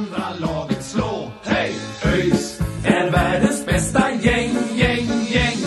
[0.00, 1.30] Andra laget slå.
[1.42, 1.72] Hej!
[2.04, 5.58] ÖIS är världens bästa gäng, gäng, gäng.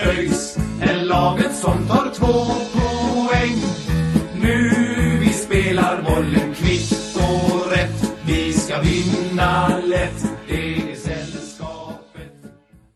[0.00, 2.34] ÖIS är laget som tar två
[2.78, 3.58] poäng.
[4.42, 4.70] Nu
[5.20, 8.14] vi spelar bollen kvitt och rätt.
[8.26, 10.24] Vi ska vinna lätt.
[10.48, 12.32] Det är sällskapet.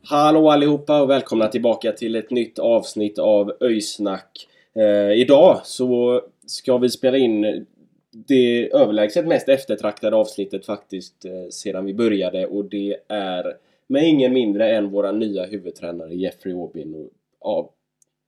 [0.04, 4.48] Hallå allihopa och välkomna tillbaka till ett nytt avsnitt av Öjsnack.
[4.76, 7.66] Eh, idag så ska vi spela in
[8.12, 14.32] det överlägset mest eftertraktade avsnittet faktiskt eh, sedan vi började och det är med ingen
[14.32, 16.94] mindre än våra nya huvudtränare Jeffrey Aubin.
[16.94, 17.70] Och, ja,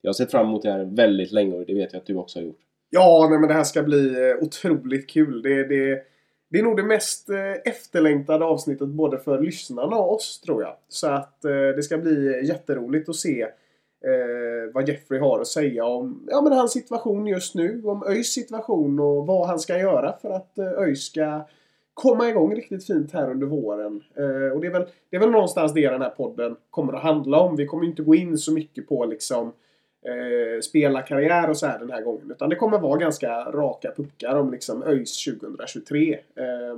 [0.03, 2.15] jag har sett fram emot det här väldigt länge och det vet jag att du
[2.15, 2.61] också har gjort.
[2.91, 5.43] Ja, nej, men det här ska bli eh, otroligt kul.
[5.43, 6.03] Det, det,
[6.51, 10.77] det är nog det mest eh, efterlängtade avsnittet både för lyssnarna och oss tror jag.
[10.89, 13.47] Så att eh, det ska bli eh, jätteroligt att se
[14.05, 17.83] eh, vad Jeffrey har att säga om ja, men hans situation just nu.
[17.85, 21.47] Om ÖIS situation och vad han ska göra för att eh, ÖIS ska
[21.95, 24.03] komma igång riktigt fint här under våren.
[24.15, 27.03] Eh, och det är, väl, det är väl någonstans det den här podden kommer att
[27.03, 27.57] handla om.
[27.57, 29.53] Vi kommer inte gå in så mycket på liksom
[30.07, 32.31] eh, spelarkarriär och så här den här gången.
[32.31, 36.13] Utan det kommer vara ganska raka puckar om liksom ÖIS 2023.
[36.13, 36.77] Eh,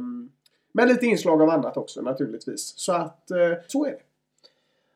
[0.73, 2.75] med lite inslag av annat också naturligtvis.
[2.77, 3.99] Så att eh, så är det.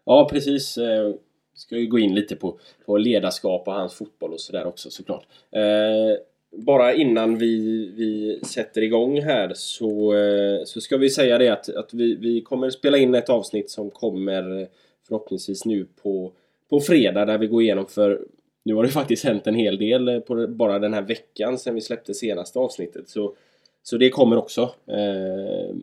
[0.05, 0.79] Ja precis.
[0.79, 1.15] Eh,
[1.61, 5.27] Ska ju gå in lite på, på ledarskap och hans fotboll och sådär också såklart.
[5.51, 6.23] Eh,
[6.53, 11.69] bara innan vi, vi sätter igång här så, eh, så ska vi säga det att,
[11.69, 14.69] att vi, vi kommer spela in ett avsnitt som kommer
[15.09, 16.33] förhoppningsvis nu på,
[16.71, 18.21] på fredag där vi går igenom för
[18.65, 21.81] nu har det faktiskt hänt en hel del på bara den här veckan sedan vi
[21.81, 23.09] släppte senaste avsnittet.
[23.09, 23.35] Så,
[23.83, 25.77] så det kommer också eh,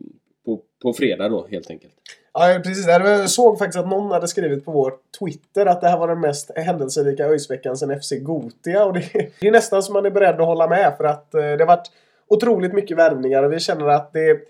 [0.44, 1.94] på, på fredag då helt enkelt.
[2.38, 2.86] Ja, precis.
[2.86, 6.20] Jag såg faktiskt att någon hade skrivit på vår Twitter att det här var den
[6.20, 8.84] mest händelserika ÖIS-veckan sedan FC Gotia.
[8.84, 11.40] Och det, det är nästan som man är beredd att hålla med för att eh,
[11.40, 11.90] det har varit
[12.28, 14.40] otroligt mycket värvningar och vi känner att det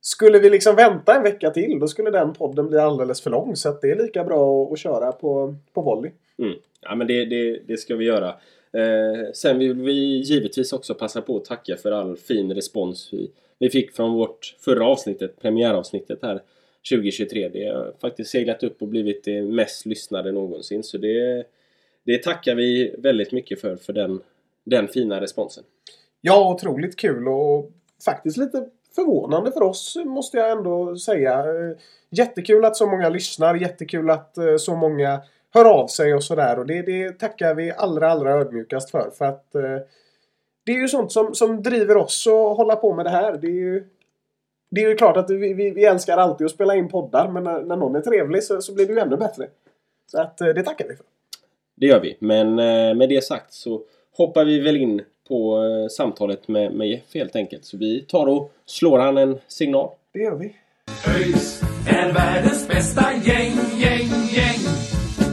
[0.00, 3.56] skulle vi liksom vänta en vecka till då skulle den podden bli alldeles för lång.
[3.56, 6.10] Så att det är lika bra att, att köra på, på volley.
[6.38, 6.54] Mm.
[6.80, 8.28] Ja men det, det, det ska vi göra.
[8.72, 9.92] Eh, sen vill vi
[10.22, 14.56] givetvis också passa på att tacka för all fin respons vi, vi fick från vårt
[14.60, 16.40] förra avsnittet, premiäravsnittet här
[16.90, 17.48] 2023.
[17.48, 20.82] Det har faktiskt seglat upp och blivit det mest lyssnade någonsin.
[20.82, 21.44] Så det,
[22.04, 24.20] det tackar vi väldigt mycket för, för den,
[24.64, 25.64] den fina responsen.
[26.20, 27.70] Ja, otroligt kul och
[28.04, 31.44] faktiskt lite förvånande för oss måste jag ändå säga.
[32.10, 35.22] Jättekul att så många lyssnar, jättekul att eh, så många
[35.54, 36.58] hör av sig och sådär.
[36.58, 39.10] Och det, det tackar vi allra, allra ödmjukast för.
[39.18, 39.78] För att eh,
[40.66, 43.38] det är ju sånt som, som driver oss att hålla på med det här.
[43.40, 43.88] Det är ju,
[44.74, 47.28] det är ju klart att vi, vi, vi älskar alltid att spela in poddar.
[47.28, 49.46] Men när, när någon är trevlig så, så blir det ju ännu bättre.
[50.10, 51.06] Så att eh, det tackar vi för.
[51.74, 52.16] Det gör vi.
[52.18, 53.82] Men eh, med det sagt så
[54.16, 57.64] hoppar vi väl in på eh, samtalet med, med Jeff helt enkelt.
[57.64, 59.90] Så vi tar och slår han en signal.
[60.12, 60.56] Det gör vi.
[61.08, 64.60] ÖIS är världens bästa gäng, gäng, gäng.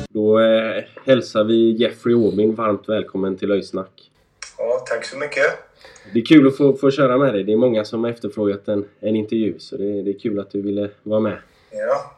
[0.10, 4.12] Då eh, hälsar vi Jeffrey Aubin varmt välkommen till Öjsnack.
[4.58, 5.71] Ja, tack så mycket.
[6.14, 7.44] Det är kul att få, få köra med dig.
[7.44, 10.52] Det är många som har efterfrågat en, en intervju så det, det är kul att
[10.52, 11.38] du ville vara med.
[11.72, 12.18] Ja.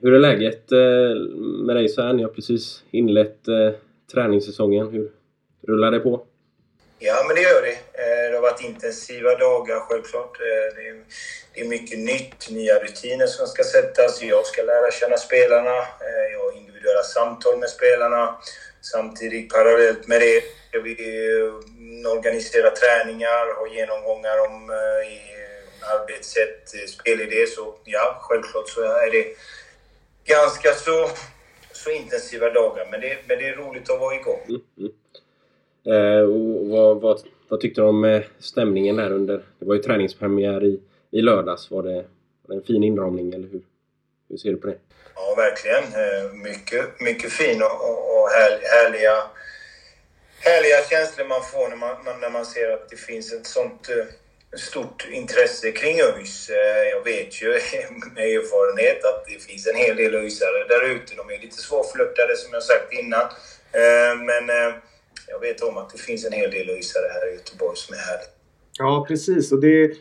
[0.00, 0.78] Hur är läget eh,
[1.66, 2.12] med dig så här?
[2.12, 3.70] Ni har precis inlett eh,
[4.12, 4.88] träningssäsongen.
[4.90, 5.10] Hur
[5.66, 6.26] rullar det på?
[6.98, 7.72] ja, men det gör det.
[8.02, 10.38] Eh, Det har varit intensiva dagar självklart.
[11.54, 14.22] Det är, mycket nytt, nya rutiner som ska sättas.
[14.22, 15.76] Jag ska lära känna spelarna.
[16.32, 18.36] Jag har individuella samtal med spelarna.
[18.80, 20.42] Samtidigt parallellt med det
[20.78, 20.94] vi
[22.06, 27.46] organisera träningar, ha genomgångar om eh, arbetssätt, eh, spelidé.
[27.46, 29.26] Så ja, självklart så är det
[30.24, 31.08] ganska så,
[31.72, 32.88] så intensiva dagar.
[32.90, 34.40] Men det, men det är roligt att vara igång.
[35.86, 39.44] Eh, och vad, vad, vad tyckte du om eh, stämningen där under...
[39.58, 40.80] Det var ju träningspremiär i,
[41.10, 41.70] i lördags.
[41.70, 42.04] Var det, var
[42.46, 43.62] det en fin inramning eller hur?
[44.28, 44.76] Hur ser du på det?
[45.14, 45.84] Ja, verkligen.
[45.84, 49.12] Eh, Mycket, mycket fin och, och, och här, härliga,
[50.48, 53.88] härliga känslor man får när man, man, när man ser att det finns ett sånt
[53.88, 54.06] eh,
[54.58, 56.50] stort intresse kring ÖIS.
[56.50, 57.48] Eh, jag vet ju
[58.14, 61.14] med erfarenhet att det finns en hel del ÖISare där ute.
[61.16, 63.26] De är lite svårflörtade som jag sagt innan.
[63.80, 64.44] Eh, men,
[65.32, 67.98] jag vet om att det finns en hel del ÖISare här i Göteborg som är
[67.98, 68.30] härligt.
[68.78, 69.52] Ja, precis.
[69.52, 69.92] Och det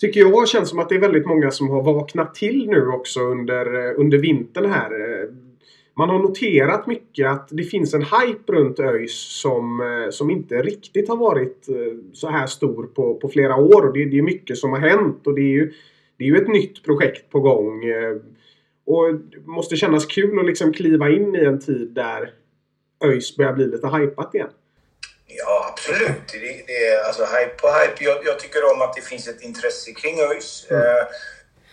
[0.00, 3.20] tycker jag känns som att det är väldigt många som har vaknat till nu också
[3.20, 4.90] under, under vintern här.
[5.98, 9.80] Man har noterat mycket att det finns en hype runt ÖIS som,
[10.12, 11.66] som inte riktigt har varit
[12.12, 13.86] så här stor på, på flera år.
[13.86, 15.72] Och det, det är mycket som har hänt och det är ju,
[16.18, 17.82] det är ju ett nytt projekt på gång.
[18.86, 22.32] Och det måste kännas kul att liksom kliva in i en tid där
[23.04, 24.50] ÖIS börjar bli lite hypat igen.
[25.26, 26.28] Ja, absolut.
[26.32, 28.04] Det, det är alltså hype på hype.
[28.04, 30.66] Jag, jag, tycker om att det finns ett intresse kring ÖIS.
[30.70, 30.82] Mm.
[30.82, 31.06] Eh,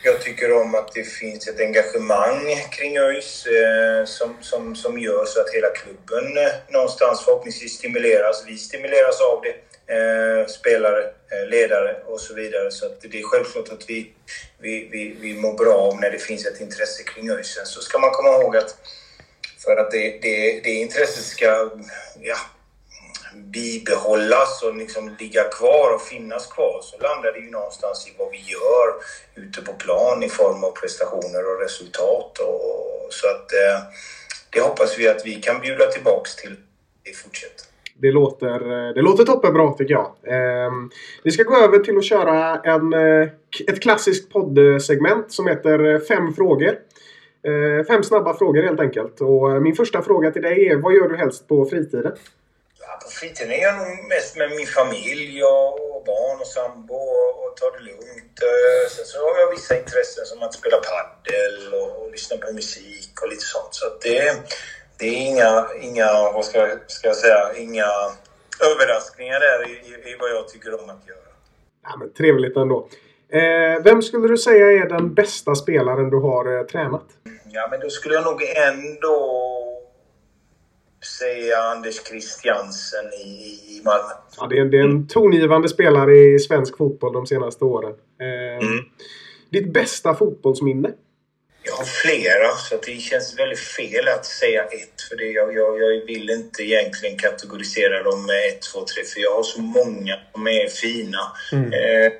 [0.03, 5.25] jag tycker om att det finns ett engagemang kring ÖIS eh, som, som, som gör
[5.25, 8.43] så att hela klubben eh, någonstans förhoppningsvis stimuleras.
[8.47, 9.55] Vi stimuleras av det.
[9.87, 12.71] Eh, spelare, eh, ledare och så vidare.
[12.71, 14.13] Så att det är självklart att vi,
[14.59, 17.59] vi, vi, vi mår bra om när det finns ett intresse kring ÖIS.
[17.65, 18.75] Så ska man komma ihåg att
[19.63, 21.71] för att det, det, det intresset ska
[22.21, 22.37] ja,
[23.35, 28.31] bibehållas och liksom ligga kvar och finnas kvar så landar det ju någonstans i vad
[28.31, 28.87] vi gör
[29.45, 32.39] ute på plan i form av prestationer och resultat.
[32.39, 33.79] Och, så att eh,
[34.49, 36.55] det hoppas vi att vi kan bjuda tillbaks till
[37.11, 37.73] i fortsättningen.
[37.95, 40.07] Det låter, eh, det låter toppenbra tycker jag.
[40.23, 40.71] Eh,
[41.23, 43.29] vi ska gå över till att köra en, eh,
[43.67, 46.75] ett klassiskt poddsegment som heter Fem frågor.
[47.47, 49.21] Eh, fem snabba frågor helt enkelt.
[49.21, 52.11] Och min första fråga till dig är vad gör du helst på fritiden?
[52.87, 57.29] Ja, på fritiden är jag nog mest med min familj och barn och sambo och,
[57.43, 58.37] och tar det lugnt.
[58.51, 62.53] Eh, sen så har jag vissa intressen som att spela padel och, och lyssna på
[62.53, 63.73] musik och lite sånt.
[63.79, 64.19] Så det,
[64.97, 67.89] det är inga, inga, vad ska, ska jag säga, inga
[68.71, 71.29] överraskningar där i, i, i vad jag tycker om att göra.
[71.83, 72.87] Ja, men trevligt ändå.
[73.29, 77.05] Eh, vem skulle du säga är den bästa spelaren du har eh, tränat?
[77.51, 79.15] Ja, men då skulle jag nog ändå
[81.05, 84.13] säga Anders Christiansen i, i Malmö.
[84.37, 87.93] Ja, det är, det är en tongivande spelare i svensk fotboll de senaste åren.
[88.21, 88.85] Eh, mm.
[89.49, 90.91] Ditt bästa fotbollsminne?
[91.65, 95.01] Jag har flera, så det känns väldigt fel att säga ett.
[95.09, 99.19] För det, jag, jag, jag vill inte egentligen kategorisera dem med ett, två, tre, för
[99.19, 101.19] jag har så många som är fina.
[101.51, 101.73] Mm.
[101.73, 102.11] Eh,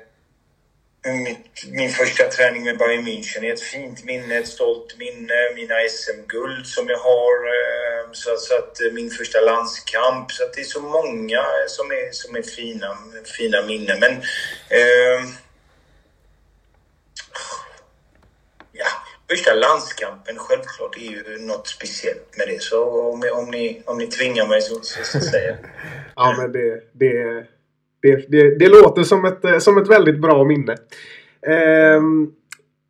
[1.06, 5.54] Mm, mitt, min första träning med Bayern München är ett fint minne, ett stolt minne.
[5.54, 7.46] Mina SM-guld som jag har.
[7.46, 10.32] Eh, så, så, att eh, min första landskamp.
[10.32, 12.98] Så att det är så många eh, som är, som är fina,
[13.38, 14.00] fina minnen.
[14.00, 14.12] Men...
[14.68, 15.28] Eh,
[18.72, 18.86] ja,
[19.30, 22.62] första landskampen självklart är ju något speciellt med det.
[22.62, 25.58] Så om, om, ni, om ni tvingar mig så, så, så säger jag.
[26.16, 26.82] ja, men det...
[26.92, 27.46] det
[28.04, 30.72] det, det, det, låter som ett, eh, som ett väldigt bra minne.
[31.46, 32.02] Eh,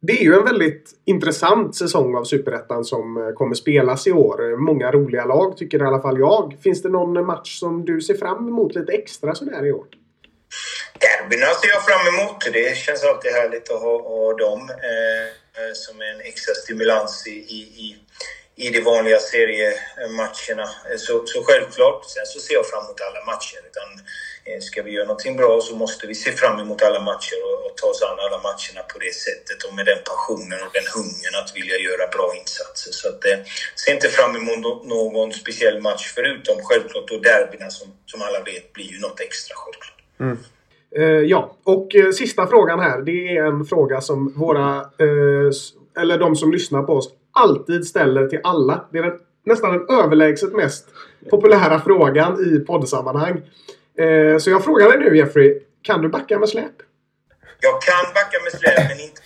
[0.01, 4.57] det är ju en väldigt intressant säsong av Superettan som eh, kommer spelas i år.
[4.57, 6.57] Många roliga lag tycker i alla fall jag.
[6.63, 9.87] Finns det någon match som du ser fram emot lite extra sådär i år?
[11.01, 12.37] Derbyna ser jag fram emot.
[12.53, 17.61] Det känns alltid härligt att ha, ha dem eh, som en extra stimulans i, i,
[17.85, 17.97] i
[18.57, 20.63] i de vanliga seriematcherna.
[20.63, 22.05] Eh, så, så självklart.
[22.05, 23.61] Sen så ser jag fram emot alla matcher.
[23.71, 23.89] Utan
[24.46, 27.67] Eh, ska vi göra någonting bra så måste vi se fram emot alla matcher och,
[27.67, 30.88] och ta oss an alla matcherna på det sättet och med den passionen och den
[30.96, 32.93] hungern att vilja göra bra insatser.
[33.00, 33.38] Så att, eh,
[33.82, 34.61] se inte fram emot
[34.94, 39.55] någon speciell match förutom självklart då derbyna som, som alla vet blir ju något extra
[39.61, 39.99] självklart.
[40.20, 40.38] Mm.
[40.96, 43.03] Eh, ja, och eh, sista frågan här.
[43.03, 45.51] Det är en fråga som våra, eh,
[46.03, 48.89] eller de som lyssnar på oss, alltid ställer till alla.
[48.93, 50.89] Det är den, nästan den överlägset mest
[51.31, 53.43] populära frågan i poddsammanhang.
[53.98, 55.60] Eh, så jag frågar dig nu Jeffrey.
[55.82, 56.72] Kan du backa med släp?
[57.60, 59.20] Jag kan backa med släp men inte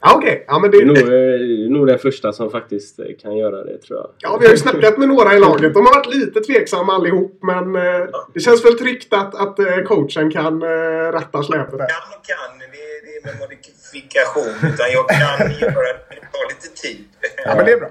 [0.00, 0.32] Ja, okej.
[0.32, 0.44] Okay.
[0.46, 3.78] Ja, det, det, är nog, eh, nog den första som faktiskt eh, kan göra det
[3.78, 4.10] tror jag.
[4.18, 5.74] Ja, vi har ju snackat med några i laget.
[5.74, 7.38] De har varit lite tveksamma allihop.
[7.42, 10.68] Men eh, det känns väl tryggt att, att eh, coachen kan eh,
[11.12, 11.78] ratta släpet.
[11.78, 12.58] Kan och kan.
[12.58, 12.66] Det,
[13.06, 14.72] det är med modifikation.
[14.72, 15.98] Utan jag kan göra det.
[16.10, 17.04] Det tar lite tid.
[17.44, 17.90] Ja, men det är bra.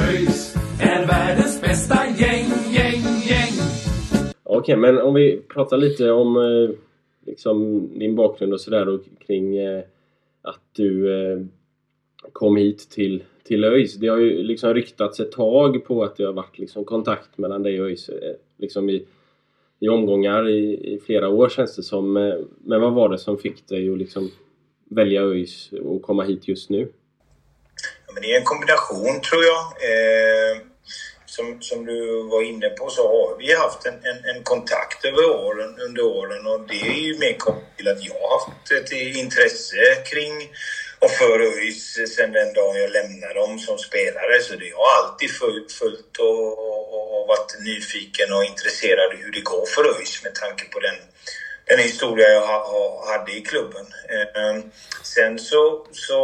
[0.00, 3.89] ÖIS är världens bästa gäng, gäng, gäng.
[4.52, 6.76] Okej, men om vi pratar lite om eh,
[7.26, 9.82] liksom, din bakgrund och sådär kring eh,
[10.42, 11.40] att du eh,
[12.32, 13.94] kom hit till, till ÖIS.
[13.94, 17.62] Det har ju liksom ryktats ett tag på att det har varit liksom kontakt mellan
[17.62, 19.06] dig och ÖIS eh, liksom i,
[19.80, 22.16] i omgångar i, i, flera år känns det som.
[22.16, 24.30] Eh, men vad var det som fick dig att liksom
[24.90, 26.88] välja ÖIS och komma hit just nu?
[28.06, 29.60] Ja, men det är en kombination tror jag.
[29.60, 30.69] Eh,
[31.30, 35.24] som, som du var inne på så har vi haft en, en, en, kontakt över
[35.24, 38.92] åren, under åren och det är ju mer kopplat till att jag har haft ett
[38.92, 40.50] intresse kring
[40.98, 44.40] och för ÖIS sen den dagen jag lämnade dem som spelare.
[44.40, 49.40] Så det har alltid följt, följt och, och, och varit nyfiken och intresserad hur det
[49.40, 50.96] går för ÖIS med tanke på den,
[51.70, 53.86] den historia jag ha, ha, hade i klubben.
[54.08, 54.62] Eh,
[55.02, 56.18] sen så, så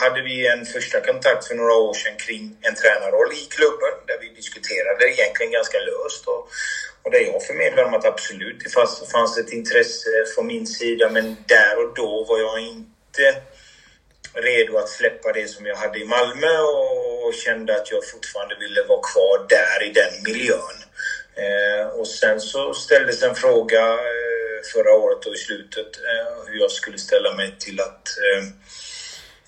[0.00, 4.18] hade vi en första kontakt för några år sedan kring en tränarroll i klubben där
[4.20, 6.26] vi diskuterade egentligen ganska löst.
[6.26, 6.48] Och,
[7.02, 11.08] och där jag förmedlade om att absolut, det fanns, fanns ett intresse från min sida
[11.08, 13.36] men där och då var jag inte
[14.34, 18.82] redo att släppa det som jag hade i Malmö och kände att jag fortfarande ville
[18.82, 20.76] vara kvar där i den miljön.
[21.34, 24.19] Eh, och sen så ställdes en fråga eh,
[24.66, 28.44] förra året och i slutet eh, hur jag skulle ställa mig till att eh,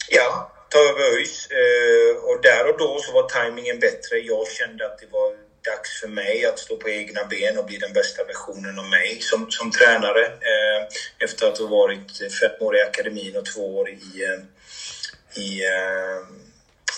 [0.09, 1.49] ja, ta över ÖIS.
[1.51, 4.19] Eh, och där och då så var tajmingen bättre.
[4.19, 5.33] Jag kände att det var
[5.65, 9.21] dags för mig att stå på egna ben och bli den bästa versionen av mig
[9.21, 10.25] som, som tränare.
[10.27, 10.87] Eh,
[11.19, 14.39] efter att ha varit fem år i akademin och två år i, eh,
[15.43, 16.21] i, eh,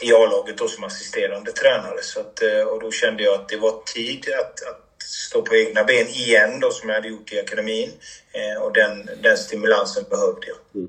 [0.00, 2.02] i A-laget då som assisterande tränare.
[2.02, 5.54] Så att, eh, och då kände jag att det var tid att, att stå på
[5.54, 7.90] egna ben igen då som jag hade gjort i akademin.
[8.32, 10.56] Eh, och den, den stimulansen behövde jag.
[10.74, 10.88] Mm.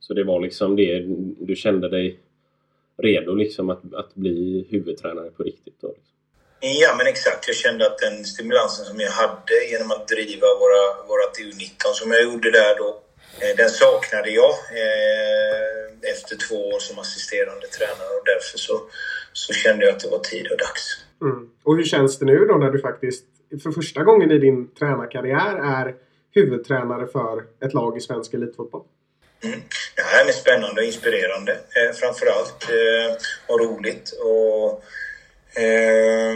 [0.00, 1.04] Så det var liksom det,
[1.46, 2.20] du kände dig
[3.02, 5.88] redo liksom att, att bli huvudtränare på riktigt då?
[5.88, 6.16] Liksom.
[6.60, 7.48] Ja, men exakt.
[7.48, 12.10] Jag kände att den stimulansen som jag hade genom att driva våra, vårat U19 som
[12.12, 13.02] jag gjorde där då,
[13.40, 18.82] eh, den saknade jag eh, efter två år som assisterande tränare och därför så,
[19.32, 21.05] så kände jag att det var tid och dags.
[21.22, 21.50] Mm.
[21.62, 23.24] Och hur känns det nu då när du faktiskt
[23.62, 25.94] för första gången i din tränarkarriär är
[26.34, 28.82] huvudtränare för ett lag i svensk elitfotboll?
[29.44, 29.60] Mm.
[29.96, 34.12] Det här är spännande och inspirerande eh, framförallt eh, och roligt.
[34.24, 34.82] Och
[35.62, 36.34] eh,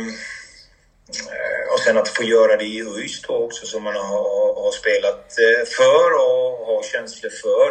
[1.73, 5.39] och sen att få göra det i ÖIS då också som man har, har spelat
[5.39, 7.69] eh, för och har känslor för.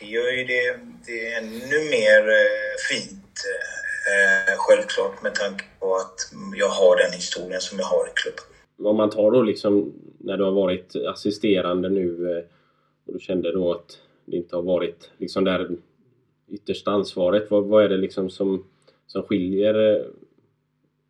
[0.00, 3.79] Det gör ju det, det ännu mer eh, fint eh,
[4.10, 6.18] eh, självklart med tanke på att
[6.54, 8.44] jag har den historien som jag har i klubben.
[8.90, 12.44] Om man tar då liksom när du har varit assisterande nu eh,
[13.06, 15.68] och du kände då att det inte har varit liksom det
[16.48, 17.50] yttersta ansvaret.
[17.50, 18.64] Vad, vad är det liksom som,
[19.06, 20.02] som skiljer eh,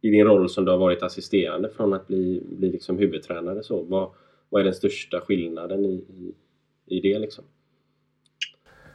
[0.01, 3.63] i din roll som du har varit assisterande från att bli, bli liksom huvudtränare?
[3.63, 4.11] Så, vad,
[4.49, 6.35] vad är den största skillnaden i, i,
[6.97, 7.19] i det?
[7.19, 7.45] Liksom?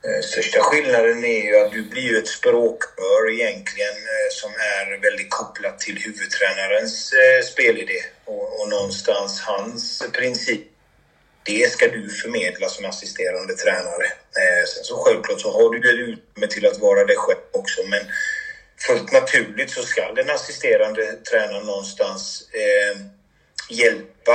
[0.06, 5.30] Eh, största skillnaden är ju att du blir ett språkrör egentligen eh, som är väldigt
[5.30, 10.62] kopplat till huvudtränarens eh, spelidé och, och någonstans hans princip.
[11.44, 14.12] Det ska du förmedla som assisterande tränare.
[14.68, 18.02] Sen så självklart så har du det utrymme till att vara det själv också men
[18.88, 22.98] fullt naturligt så ska den assisterande tränaren någonstans eh,
[23.70, 24.34] hjälpa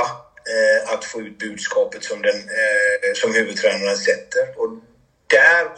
[0.51, 4.59] eh, att få ut budskapet som, den, eh, som huvudtränaren sätter.
[4.59, 4.69] Och
[5.31, 5.71] där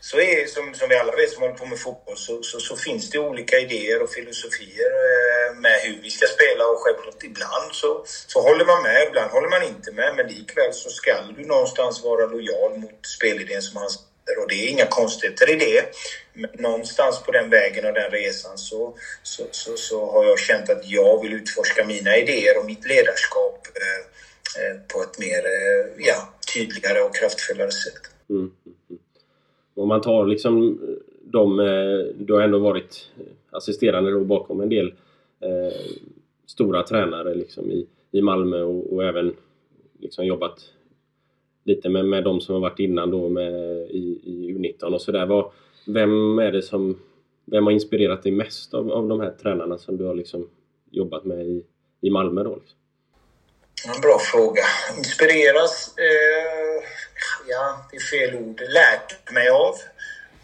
[0.00, 2.76] så är, som, som vi alla vet som håller på med fotboll, så, så, så
[2.76, 7.72] finns det olika idéer och filosofier eh, med hur vi ska spela och självklart ibland
[7.72, 11.44] så, så håller man med, ibland håller man inte med, men likväl så ska du
[11.44, 13.90] någonstans vara lojal mot spelidén som han
[14.38, 15.84] och det är inga konstigheter i det.
[16.32, 20.70] Men någonstans på den vägen och den resan så, så, så, så har jag känt
[20.70, 24.00] att jag vill utforska mina idéer och mitt ledarskap eh,
[24.62, 28.02] eh på ett mer eh, ja, tydligare och kraftfullare sätt.
[28.30, 28.50] Mm.
[29.80, 30.94] Om man tar liksom eh,
[31.24, 33.10] de, eh, du har ändå varit
[33.50, 34.94] assisterande då bakom en del
[35.40, 35.80] eh,
[36.46, 39.36] stora tränare liksom i, i Malmö och, och även
[39.98, 40.60] liksom jobbat
[41.64, 43.52] lite med, med de som har varit innan då med,
[43.90, 45.44] i, i U19 och sådär.
[45.86, 46.98] Vem är det som
[47.44, 50.48] vem har inspirerat dig mest av, av de här tränarna som du har liksom
[50.90, 51.64] jobbat med i,
[52.00, 52.56] i Malmö då?
[52.56, 52.78] Liksom?
[53.94, 54.62] En bra fråga.
[54.98, 55.94] Inspireras?
[55.98, 56.82] Eh,
[57.50, 58.60] ja, det är fel ord.
[58.60, 59.76] Lärt mig av.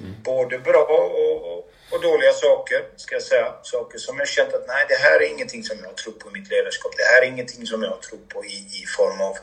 [0.01, 0.23] Mm.
[0.23, 1.57] Både bra och,
[1.91, 3.55] och dåliga saker, ska jag säga.
[3.63, 6.33] Saker som jag känt att nej, det här är ingenting som jag tror på i
[6.33, 6.93] mitt ledarskap.
[6.97, 9.37] Det här är ingenting som jag tror på i, i form av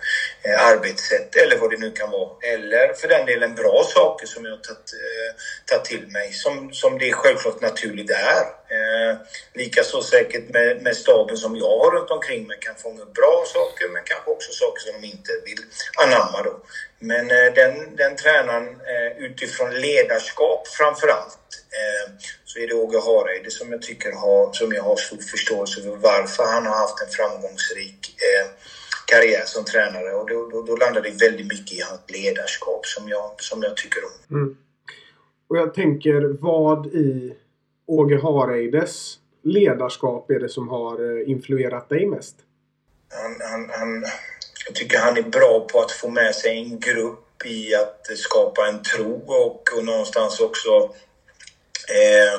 [0.44, 2.30] eh, arbetssätt eller vad det nu kan vara.
[2.42, 4.94] Eller för den delen bra saker som jag tagit,
[5.72, 8.63] eh, till mig, som, som det självklart naturligt är.
[8.74, 9.18] Eh,
[9.54, 13.44] Likaså säkert med, med staben som jag har runt omkring mig kan fånga upp bra
[13.48, 15.62] saker men kanske också saker som de inte vill
[16.04, 16.56] anamma då.
[17.00, 21.48] Men eh, den, den tränaren eh, utifrån ledarskap framförallt
[21.80, 22.14] eh,
[22.46, 25.96] så är det Åge Hareide som jag tycker har, som jag har stor förståelse för
[25.96, 28.48] varför han har haft en framgångsrik eh,
[29.06, 33.10] karriär som tränare och då, då, då, landar det väldigt mycket i hans ledarskap som
[33.10, 34.38] jag, som jag tycker om.
[34.38, 34.58] Mm.
[35.48, 37.38] Och jag tänker vad i
[37.86, 42.36] Åge Hareides ledarskap är det som har eh, influerat dig mest?
[43.10, 44.04] Han, han, han,
[44.66, 48.68] jag tycker han är bra på att få med sig en grupp i att skapa
[48.68, 50.94] en tro och, och någonstans också
[51.90, 52.34] Eh,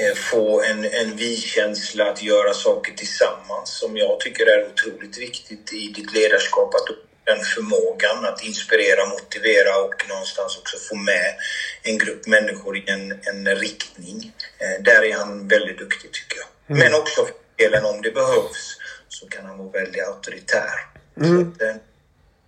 [0.00, 5.72] eh, få en, en vi-känsla att göra saker tillsammans som jag tycker är otroligt viktigt
[5.72, 6.74] i ditt ledarskap.
[6.74, 11.28] Att den förmågan att inspirera, motivera och någonstans också få med
[11.82, 14.32] en grupp människor i en, en riktning.
[14.58, 16.78] Eh, där är han väldigt duktig tycker jag.
[16.78, 17.26] Men också
[17.56, 18.76] delen om det behövs
[19.08, 20.76] så kan han vara väldigt auktoritär.
[21.16, 21.76] Så att, eh,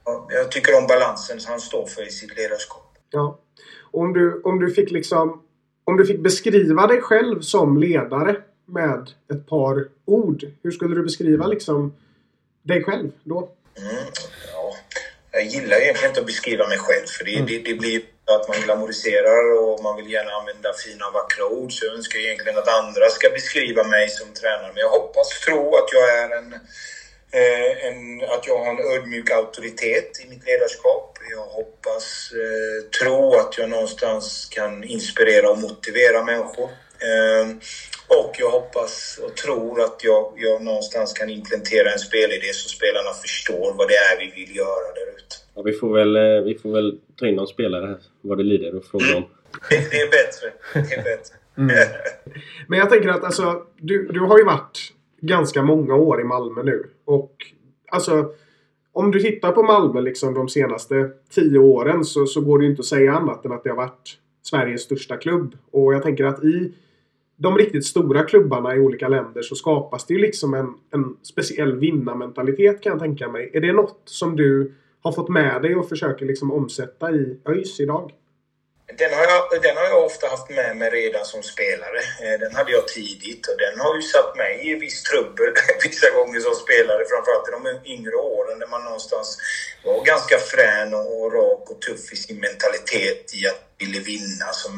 [0.05, 2.95] ja, jag tycker om balansen han står för i sitt ledarskap.
[3.11, 3.39] Ja.
[3.93, 5.43] Om du, om du fick liksom
[5.85, 10.45] om du fick beskriva dig själv som ledare med ett par ord.
[10.63, 11.93] Hur skulle du beskriva liksom
[12.63, 13.49] dig själv då?
[13.79, 14.05] Mm.
[15.37, 18.61] Jag gillar egentligen inte att beskriva mig själv för det, det, det blir att man
[18.61, 21.73] glamoriserar och man vill gärna använda fina vackra ord.
[21.73, 24.73] Så jag önskar egentligen att andra ska beskriva mig som tränare.
[24.75, 26.53] Men jag hoppas tro att jag är en,
[27.31, 31.19] eh, en att jag har en ödmjuk auktoritet i mitt ledarskap.
[31.31, 36.71] Jag hoppas eh, tro att jag någonstans kan inspirera och motivera människor.
[37.11, 37.57] Eh,
[38.09, 43.11] och jag hoppas och tror att jag, jag någonstans kan implementera en spelidé så spelarna
[43.23, 45.37] förstår vad det är vi vill göra där ute.
[45.55, 48.45] Ja, vi, får väl, eh, vi får väl ta in någon spelare här vad det
[48.45, 49.25] lider och fråga dem.
[49.71, 50.53] Det, det är bättre.
[50.73, 51.35] Det är bättre.
[52.69, 54.79] Men jag tänker att alltså, du, du har ju varit
[55.21, 56.91] ganska många år i Malmö nu.
[57.05, 57.33] Och
[57.89, 58.33] alltså,
[58.93, 62.71] om du tittar på Malmö liksom de senaste tio åren så, så går det ju
[62.71, 65.57] inte att säga annat än att det har varit Sveriges största klubb.
[65.71, 66.73] Och jag tänker att i
[67.37, 71.79] de riktigt stora klubbarna i olika länder så skapas det ju liksom en, en speciell
[71.79, 73.51] vinnarmentalitet kan jag tänka mig.
[73.55, 77.81] Är det något som du har fått med dig och försöker liksom omsätta i ÖIS
[77.81, 78.13] idag?
[78.99, 82.01] Den har, jag, den har jag ofta haft med mig redan som spelare.
[82.23, 85.53] Eh, den hade jag tidigt och den har ju satt mig i viss trubbel
[85.85, 87.03] vissa gånger som spelare.
[87.13, 87.63] Framförallt i de
[87.95, 89.39] yngre åren där man någonstans
[89.85, 94.49] var ganska frän och rak och tuff i sin mentalitet i att ville vinna.
[94.53, 94.75] Som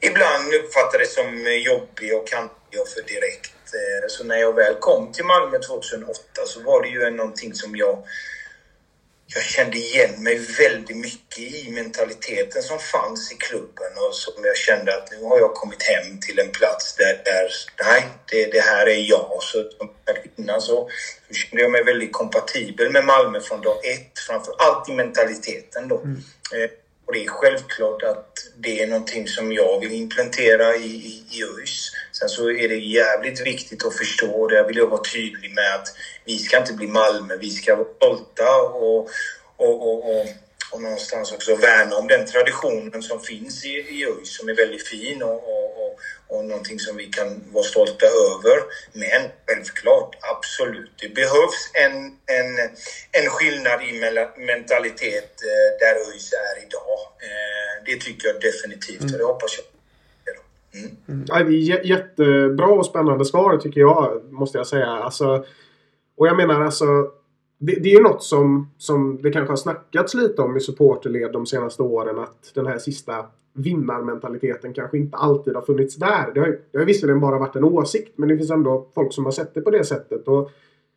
[0.00, 3.74] ibland uppfattades som jobbig och kantig och för direkt.
[3.74, 7.76] Eh, Så när jag väl kom till Malmö 2008 så var det ju någonting som
[7.76, 8.04] jag
[9.34, 14.56] jag kände igen mig väldigt mycket i mentaliteten som fanns i klubben och som jag
[14.56, 17.50] kände att nu har jag kommit hem till en plats där, där
[17.84, 19.38] nej, det, det här är jag.
[19.40, 19.64] Så
[20.36, 20.90] innan så,
[21.28, 25.88] så kände jag mig väldigt kompatibel med Malmö från dag ett, framför allt i mentaliteten
[25.88, 25.94] då.
[26.54, 26.70] Eh,
[27.10, 31.44] och det är självklart att det är någonting som jag vill implementera i, i, i
[31.44, 31.90] ÖIS.
[32.12, 35.74] Sen så är det jävligt viktigt att förstå, och där vill jag vara tydlig med
[35.74, 35.88] att
[36.24, 39.08] vi ska inte bli Malmö, vi ska vara stolta och,
[39.56, 40.26] och, och, och,
[40.72, 44.88] och någonstans också värna om den traditionen som finns i, i ÖIS som är väldigt
[44.88, 48.62] fin och, och, och, och någonting som vi kan vara stolta över.
[48.92, 49.28] Men
[49.64, 51.96] självklart, absolut, det behövs en,
[52.38, 52.50] en,
[53.22, 53.92] en skillnad i
[54.46, 56.98] mentalitet eh, där ÖIS är idag.
[57.28, 59.66] Eh, Det tycker jag definitivt och det hoppas jag.
[61.08, 61.24] Mm.
[61.28, 64.86] Ja, det är jä- jättebra och spännande svar tycker jag, måste jag säga.
[64.86, 65.44] Alltså,
[66.16, 66.86] och jag menar alltså,
[67.58, 71.32] det, det är ju något som, som det kanske har snackats lite om i supporterled
[71.32, 72.18] de senaste åren.
[72.18, 76.30] Att den här sista vinnarmentaliteten kanske inte alltid har funnits där.
[76.34, 79.12] Det har, ju- det har visserligen bara varit en åsikt, men det finns ändå folk
[79.12, 80.28] som har sett det på det sättet.
[80.28, 80.50] Och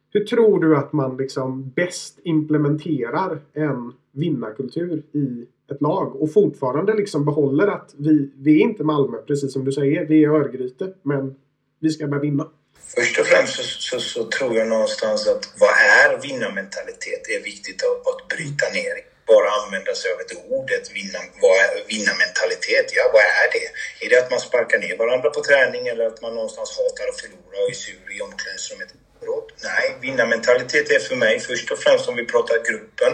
[0.10, 6.94] hur tror du att man liksom bäst implementerar en vinnarkultur i ett lag och fortfarande
[6.96, 10.06] liksom behåller att vi, vi är inte Malmö, precis som du säger.
[10.06, 11.36] Vi är Örgryte, men
[11.80, 12.48] vi ska börja vinna.
[12.96, 17.22] Först och främst så, så, så tror jag någonstans att vad är vinnarmentalitet?
[17.28, 19.13] Det är viktigt att, att bryta ner.
[19.28, 22.88] Bara använda sig av ett ord, ett vinna, vad är vinnarmentalitet?
[22.96, 23.68] Ja, vad är det?
[24.06, 27.22] Är det att man sparkar ner varandra på träning eller att man någonstans hatar att
[27.22, 28.90] förlora och är sur i omklädningsrummet?
[29.24, 29.54] Efteråt?
[29.64, 33.14] Nej, vinnarmentalitet är för mig först och främst om vi pratar gruppen,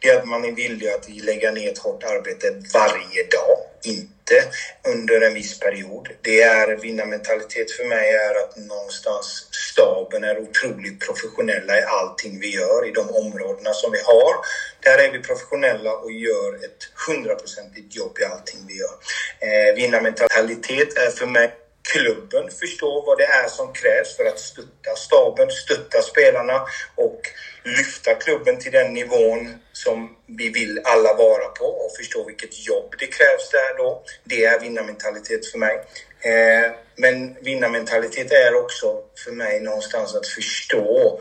[0.00, 3.56] det är att man är villig att lägga ner ett hårt arbete varje dag.
[3.82, 4.44] Inte
[4.84, 6.08] under en viss period.
[6.22, 12.54] Det är vinnarmentalitet för mig är att någonstans staben är otroligt professionella i allting vi
[12.54, 14.34] gör i de områdena som vi har.
[14.80, 18.96] Där är vi professionella och gör ett hundraprocentigt jobb i allting vi gör.
[19.40, 21.59] Eh, vinnarmentalitet är för mig
[21.92, 26.62] klubben förstår vad det är som krävs för att stötta staben, stötta spelarna
[26.94, 27.20] och
[27.64, 32.94] lyfta klubben till den nivån som vi vill alla vara på och förstå vilket jobb
[32.98, 34.02] det krävs där då.
[34.24, 35.74] Det är vinnarmentalitet för mig.
[36.20, 41.20] Eh, men vinnarmentalitet är också för mig någonstans att förstå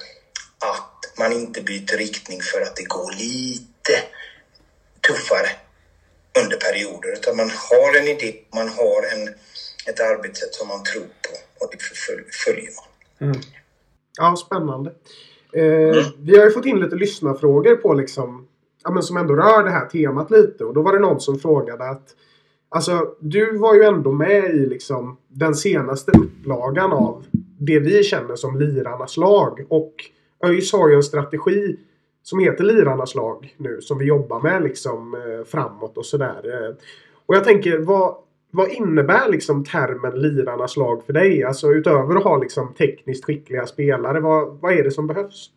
[0.60, 4.04] att man inte byter riktning för att det går lite
[5.08, 5.50] tuffare
[6.40, 7.14] under perioder.
[7.14, 9.30] Utan man har en idé, man har en,
[9.90, 11.78] ett arbetssätt som man tror på och det
[12.46, 13.34] följer man.
[14.18, 14.90] Ja, spännande.
[15.54, 18.48] Eh, Vi har ju fått in lite lyssnarfrågor på liksom,
[18.84, 20.66] ja, men som ändå rör det här temat lite.
[20.66, 22.16] Och då var det någon som frågade att
[22.72, 27.26] Alltså, du var ju ändå med i liksom den senaste upplagan av
[27.60, 29.66] det vi känner som lirarnas lag.
[29.70, 29.94] Och
[30.46, 31.78] ÖIS har ju en strategi
[32.24, 36.42] som heter lirarnas lag nu som vi jobbar med liksom eh, framåt och sådär.
[36.46, 36.76] Eh,
[37.26, 38.16] och jag tänker, vad,
[38.52, 41.44] vad innebär liksom termen lirarnas lag för dig?
[41.44, 45.52] Alltså utöver att ha liksom tekniskt skickliga spelare, vad, vad är det som behövs?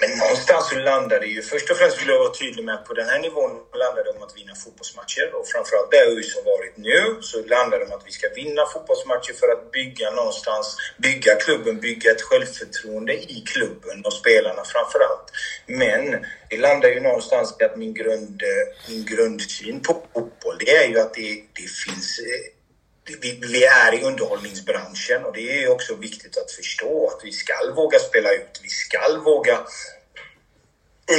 [0.00, 2.84] Men någonstans så landar det ju, först och främst vill jag vara tydlig med att
[2.84, 5.34] på den här nivån landar det om att vinna fotbollsmatcher.
[5.34, 8.66] Och framförallt där ÖIS har varit nu så landar det om att vi ska vinna
[8.66, 15.26] fotbollsmatcher för att bygga någonstans, bygga klubben, bygga ett självförtroende i klubben och spelarna framförallt.
[15.66, 18.42] Men det landar ju någonstans i att min, grund,
[18.88, 22.53] min grundsyn på fotboll, det är ju att det, det finns eh,
[23.06, 27.54] vi, vi, är i underhållningsbranschen och det är också viktigt att förstå att vi ska
[27.76, 29.60] våga spela ut, vi ska våga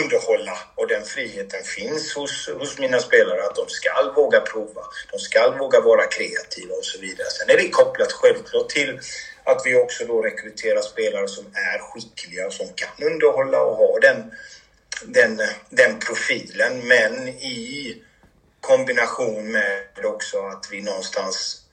[0.03, 5.19] underhålla och den friheten finns hos, hos mina spelare att de ska våga prova, de
[5.19, 7.27] ska våga vara kreativa och så vidare.
[7.29, 8.99] Sen är det kopplat självklart till
[9.43, 13.99] att vi också då rekryterar spelare som är skickliga och som kan underhålla och ha
[13.99, 14.31] den,
[15.03, 17.95] den, den profilen men i
[18.61, 21.64] kombination med också att vi någonstans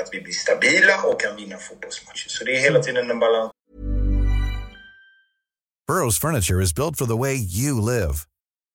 [0.00, 2.28] att vi blir stabila och kan vinna fotbollsmatcher.
[2.28, 3.52] Så det är hela tiden en balans.
[5.86, 8.26] Burrows furniture is built for the way you live.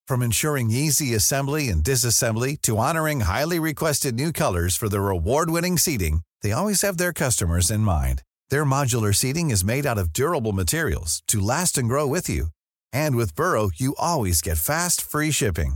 [0.07, 5.77] From ensuring easy assembly and disassembly to honoring highly requested new colors for their award-winning
[5.77, 8.21] seating, they always have their customers in mind.
[8.49, 12.47] Their modular seating is made out of durable materials to last and grow with you.
[12.93, 15.75] And with Burrow, you always get fast, free shipping.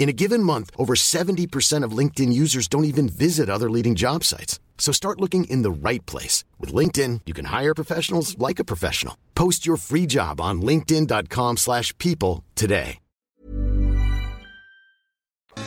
[0.00, 4.24] In a given month, over 70% of LinkedIn users don't even visit other leading job
[4.24, 4.58] sites.
[4.78, 6.42] So start looking in the right place.
[6.58, 9.14] With LinkedIn, you can hire professionals like a professional.
[9.34, 12.98] Post your free job on linkedin.com slash people today.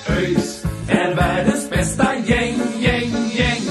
[0.09, 3.61] ÖIS är världens bästa gäng, gäng, gäng.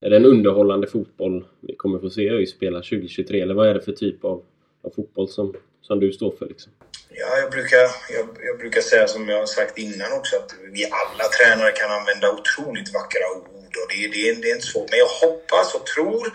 [0.00, 3.40] Är det en underhållande fotboll vi kommer få se ÖIS spela 2023?
[3.40, 4.42] Eller vad är det för typ av,
[4.84, 6.48] av fotboll som, som du står för?
[6.48, 6.72] Liksom?
[7.20, 10.84] Ja, jag brukar, jag, jag, brukar säga som jag har sagt innan också att vi
[10.90, 14.90] alla tränare kan använda otroligt vackra ord och det, det, det är inte svårt.
[14.90, 16.32] Men jag hoppas och tror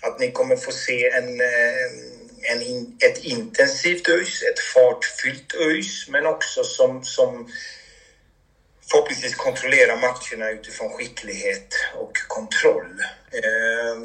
[0.00, 1.40] att ni kommer få se en,
[2.42, 7.52] en, ett intensivt ÖIS, ett fartfyllt ÖIS, men också som, som
[8.90, 13.00] förhoppningsvis kontrollerar matcherna utifrån skicklighet och kontroll.
[13.32, 13.96] Eh,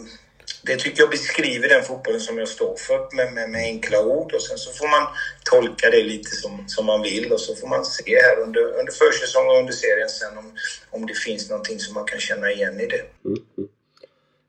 [0.68, 4.34] det tycker jag beskriver den fotbollen som jag står för med, med, med, enkla ord
[4.34, 5.08] och sen så får man
[5.52, 8.92] tolka det lite som, som man vill och så får man se här under, under
[8.92, 10.48] försäsong och under serien sen om,
[10.92, 13.04] om det finns någonting som man kan känna igen i det.
[13.26, 13.40] Mm.
[13.58, 13.70] mm.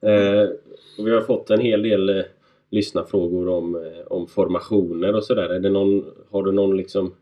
[0.02, 0.48] Eh,
[1.04, 2.24] vi har fått en hel del eh,
[2.70, 5.48] lyssnarfrågor om, eh, om formationer och sådär.
[6.30, 7.14] Har du någon liksom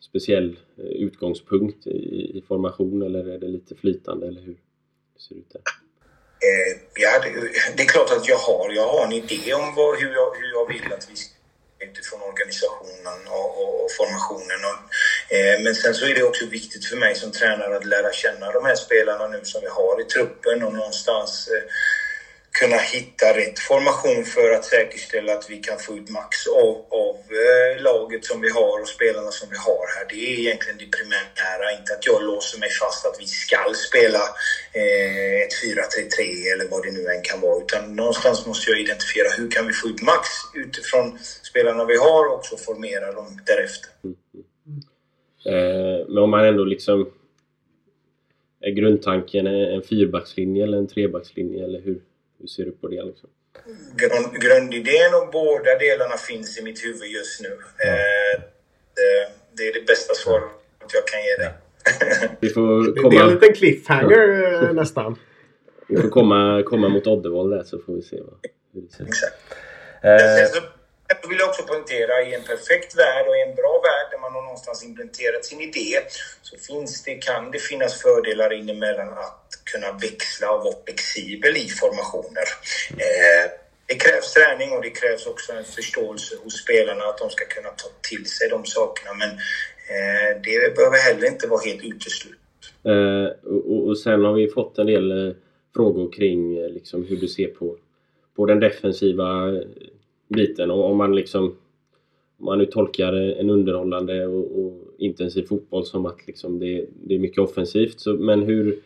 [0.00, 4.56] speciell eh, utgångspunkt i, i formation eller är det lite flytande eller hur
[5.18, 5.62] ser det ut där?
[6.44, 7.30] Eh, ja, det,
[7.76, 8.70] det, är klart att jag har.
[8.70, 11.34] Jag har en idé om vad, hur, jag, hur jag vill att vi ska
[11.90, 14.60] utifrån organisationen och, och, och formationen.
[14.70, 14.78] Och,
[15.36, 18.52] eh, men sen så är det också viktigt för mig som tränare att lära känna
[18.52, 21.64] de här spelarna nu som vi har i truppen och någonstans eh,
[22.60, 27.16] kunna hitta rätt formation för att säkerställa att vi kan få ut max av, av
[27.44, 30.04] eh, laget som vi har och spelarna som vi har här.
[30.12, 34.22] Det är egentligen det primära, inte att jag låser mig fast att vi ska spela
[34.80, 37.62] eh, ett 4-3-3 eller vad det nu än kan vara.
[37.64, 41.18] Utan någonstans måste jag identifiera hur kan vi få ut max utifrån
[41.50, 43.90] spelarna vi har och också formera dem därefter.
[44.04, 44.16] Mm.
[45.50, 47.10] Eh, men om man ändå liksom...
[48.66, 52.00] Är grundtanken en fyrbackslinje eller en trebackslinje eller hur?
[52.44, 53.02] Hur ser du på det?
[53.02, 53.30] Liksom?
[53.96, 57.58] Grund, grundidén och båda delarna finns i mitt huvud just nu.
[57.78, 57.84] Ja.
[57.84, 58.40] Eh,
[58.94, 60.50] det, det, är det bästa svaret
[60.92, 61.52] jag kan ge dig.
[62.40, 63.10] Vi får komma...
[63.10, 64.68] Det är en liten cliffhanger ja.
[64.68, 65.18] Eh, nästan.
[65.88, 68.38] Vi får komma, komma mot Oddevold där så får vi se vad,
[68.72, 69.04] det.
[69.08, 69.36] Exakt.
[70.02, 70.62] Eh.
[71.22, 74.32] Jag vill också poängtera, i en perfekt värld och i en bra värld där man
[74.32, 76.00] har någonstans implementerat sin idé
[76.42, 79.43] så finns det, kan det finnas fördelar inemellan att
[79.74, 82.46] kunna växla och vara flexibel i formationer.
[83.04, 83.44] Eh,
[83.88, 87.68] det krävs träning och det krävs också en förståelse hos spelarna att de ska kunna
[87.68, 89.12] ta till sig de sakerna.
[89.22, 89.30] Men
[89.92, 92.40] eh, det behöver heller inte vara helt uteslutet.
[92.92, 95.34] Eh, och, och sen har vi fått en del eh,
[95.74, 97.76] frågor kring eh, liksom, hur du ser på,
[98.36, 99.62] på den defensiva eh,
[100.28, 100.70] biten.
[100.70, 101.56] Och om man liksom
[102.38, 107.14] om man nu tolkar en underhållande och, och intensiv fotboll som att liksom det, det
[107.14, 108.00] är mycket offensivt.
[108.00, 108.78] Så, men hur,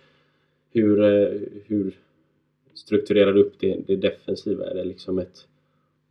[0.72, 1.98] hur, eh, hur
[2.74, 4.70] strukturerar du upp det, det defensiva?
[4.70, 5.46] Är det liksom ett,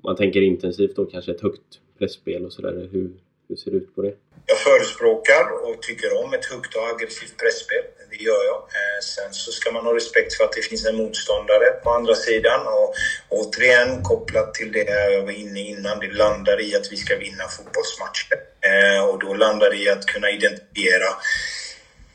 [0.01, 2.89] om man tänker intensivt då kanske ett högt pressspel och sådär.
[2.91, 3.09] Hur,
[3.49, 4.13] hur ser det ut på det?
[4.45, 7.83] Jag förespråkar och tycker om ett högt och aggressivt pressspel.
[8.09, 8.57] Det gör jag.
[8.57, 12.15] Eh, sen så ska man ha respekt för att det finns en motståndare på andra
[12.15, 12.61] sidan.
[12.67, 12.93] Och
[13.29, 17.43] återigen, kopplat till det jag var inne innan, det landar i att vi ska vinna
[17.47, 18.37] fotbollsmatcher.
[18.69, 21.09] Eh, och då landar det i att kunna identifiera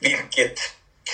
[0.00, 0.58] vilket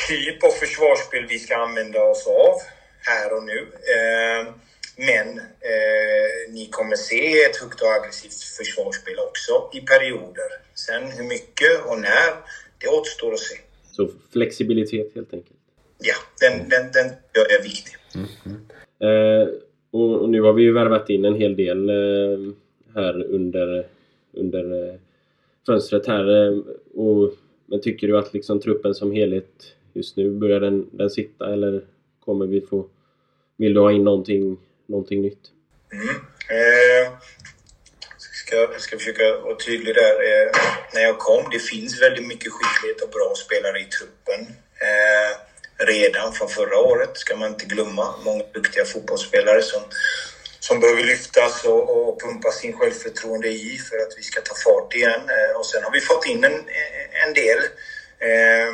[0.08, 2.54] typ av försvarsspel vi ska använda oss av
[3.00, 3.58] här och nu.
[3.94, 4.54] Eh,
[4.96, 10.50] men eh, ni kommer se ett högt och aggressivt försvarsspel också i perioder.
[10.74, 12.30] Sen hur mycket och när,
[12.78, 13.56] det återstår att se.
[13.90, 15.58] Så flexibilitet helt enkelt?
[15.98, 17.06] Ja, den, den, den
[17.58, 17.96] är viktig.
[18.14, 18.58] Mm.
[19.00, 19.48] Eh,
[19.90, 22.52] och, och, nu har vi ju värvat in en hel del eh,
[22.94, 23.86] här under,
[24.32, 24.94] under eh,
[25.66, 26.46] fönstret här.
[26.46, 26.58] Eh,
[26.94, 27.34] och,
[27.66, 31.84] men tycker du att liksom truppen som helhet just nu, börjar den, den sitta eller
[32.24, 32.88] kommer vi få...
[33.56, 35.44] Vill du ha in någonting någonting nytt.
[35.92, 36.08] Mm.
[36.50, 37.12] Eh,
[38.18, 40.14] ska, jag ska försöka vara tydlig där.
[40.28, 40.50] Eh,
[40.94, 44.40] när jag kom, det finns väldigt mycket skicklighet och bra spelare i truppen.
[44.88, 45.30] Eh,
[45.86, 48.14] redan från förra året, ska man inte glömma.
[48.24, 49.82] Många duktiga fotbollsspelare som,
[50.60, 54.94] som behöver lyftas och, och pumpa sin självförtroende i för att vi ska ta fart
[54.94, 55.20] igen.
[55.36, 56.58] Eh, och sen har vi fått in en,
[57.26, 57.58] en del.
[58.18, 58.72] Eh,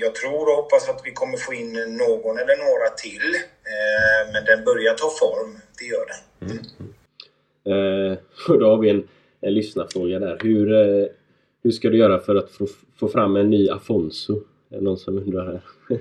[0.00, 3.34] jag tror och hoppas att vi kommer få in någon eller några till.
[3.72, 6.48] Eh, men den börjar ta form, det gör den.
[6.48, 8.12] Mm.
[8.12, 8.18] Eh,
[8.58, 9.08] då har vi en,
[9.40, 10.38] en lyssnarfråga där.
[10.42, 11.06] Hur, eh,
[11.62, 12.66] hur ska du göra för att få,
[13.00, 14.40] få fram en ny Afonso?
[14.70, 15.60] Är det någon som undrar här?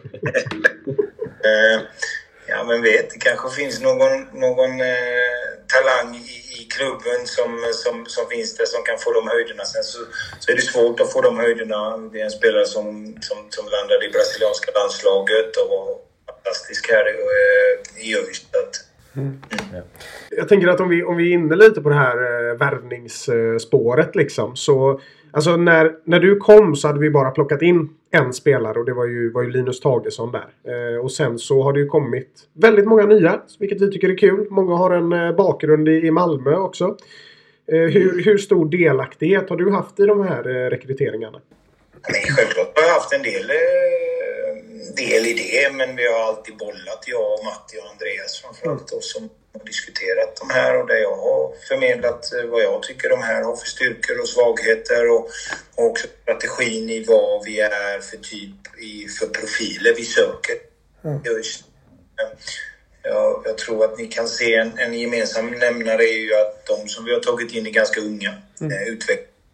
[2.50, 8.06] ja, men vet, det kanske finns någon, någon eh, talang i, i klubben som, som,
[8.06, 9.66] som finns där som kan få de höjderna.
[9.66, 10.00] Sen så,
[10.40, 11.98] så är det svårt att få de höjderna.
[11.98, 17.06] Det är en spelare som, som, som landade i brasilianska landslaget och var fantastisk här
[17.08, 18.42] eh, i ÖIS.
[19.22, 19.84] Mm.
[20.30, 24.16] Jag tänker att om vi, om vi är inne lite på det här eh, värvningsspåret
[24.16, 24.56] liksom.
[24.56, 25.00] Så
[25.32, 28.94] Alltså när, när du kom så hade vi bara plockat in en spelare och det
[28.94, 30.48] var ju, var ju Linus Tagesson där.
[30.68, 34.18] Eh, och sen så har det ju kommit väldigt många nya, vilket vi tycker är
[34.18, 34.48] kul.
[34.50, 36.98] Många har en eh, bakgrund i, i Malmö också.
[37.72, 41.40] Eh, hur, hur stor delaktighet har du haft i de här eh, rekryteringarna?
[42.10, 44.09] Nej, självklart har jag haft en del, eh,
[44.95, 49.02] del i det, men vi har alltid bollat, jag och Matti och Andreas framförallt, mm.
[49.02, 53.21] som och diskuterat de här och där jag har förmedlat eh, vad jag tycker de
[53.21, 55.30] här har för styrkor och svagheter och,
[55.75, 60.56] och också strategin i vad vi är för typ i, för profiler vi söker.
[61.04, 61.21] Mm.
[61.25, 61.63] Just.
[63.04, 66.88] Jag, jag, tror att ni kan se en, en gemensam nämnare är ju att de
[66.88, 68.73] som vi har tagit in är ganska unga, mm.
[68.73, 68.93] eh,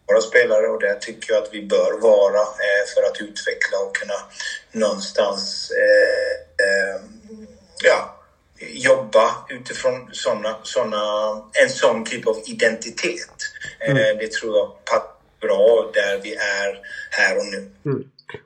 [0.06, 3.96] utvecklingsbara spelare och det tycker jag att vi bör vara eh, för att utveckla och
[3.96, 4.14] kunna
[4.72, 7.00] någonstans eh, eh
[7.84, 8.16] ja,
[8.58, 11.02] jobba utifrån såna, såna,
[11.62, 13.36] en sån typ av identitet.
[13.80, 14.18] Mm.
[14.18, 15.06] Det tror jag passar
[15.40, 17.90] bra där vi är här och nu.
[17.90, 18.04] Mm.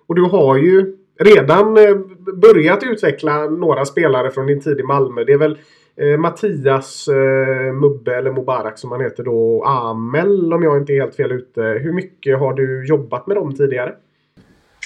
[0.08, 1.74] Och du har ju redan
[2.40, 5.24] börjat utveckla några spelare från din tid i Malmö.
[5.24, 5.58] Det är väl
[5.96, 9.64] eh, Mattias eh, Mubbe eller Mubarak som han heter då.
[9.64, 11.60] Amel om jag inte är helt fel ute.
[11.60, 13.94] Hur mycket har du jobbat med dem tidigare?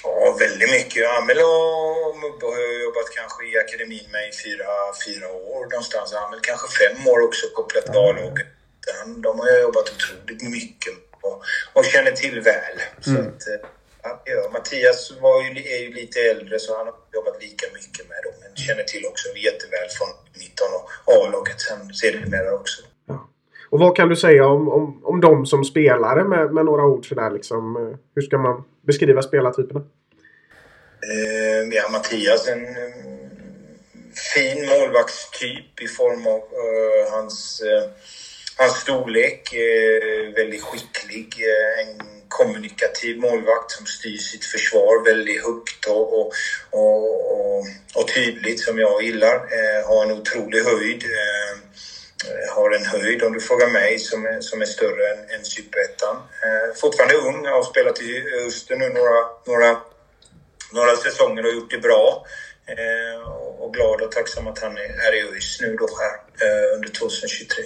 [0.05, 1.03] Ja, väldigt mycket.
[1.19, 4.69] Amel och Mubbe har jag jobbat kanske i akademin med i fyra,
[5.07, 6.15] fyra år någonstans.
[6.15, 8.47] Amel kanske fem år också kopplat till A-laget.
[9.27, 10.95] De har jag jobbat otroligt mycket
[11.27, 11.37] och,
[11.77, 12.77] och känner till väl.
[13.01, 13.27] Så mm.
[13.27, 13.43] att,
[14.25, 18.21] ja, Mattias var ju, är ju lite äldre så han har jobbat lika mycket med
[18.25, 18.35] dem.
[18.43, 20.24] Men känner till också jätteväl från 19
[20.61, 22.83] och A-laget sen sedermera också.
[23.71, 27.09] Och vad kan du säga om, om, om dem som spelare med, med några ord
[27.09, 27.77] sådär liksom?
[28.15, 29.81] Hur ska man beskriva spelartyperna?
[29.81, 32.67] Eh, ja, Mattias en
[34.35, 37.91] fin målvaktstyp i form av uh, hans, uh,
[38.57, 39.53] hans storlek.
[39.53, 41.35] Eh, väldigt skicklig.
[41.39, 46.33] Eh, en kommunikativ målvakt som styr sitt försvar väldigt högt och, och,
[46.71, 49.35] och, och tydligt som jag gillar.
[49.35, 51.05] Eh, har en otrolig höjd.
[52.55, 56.17] har en höjd, om du frågar mig, som är, som är större än, än Superettan.
[56.81, 59.81] fortfarande ung, har spelat i Öster nu några, några
[60.73, 62.27] några säsonger och gjort det bra.
[63.59, 67.65] Och glad och tacksam att han är i ÖIS nu då här under 2023.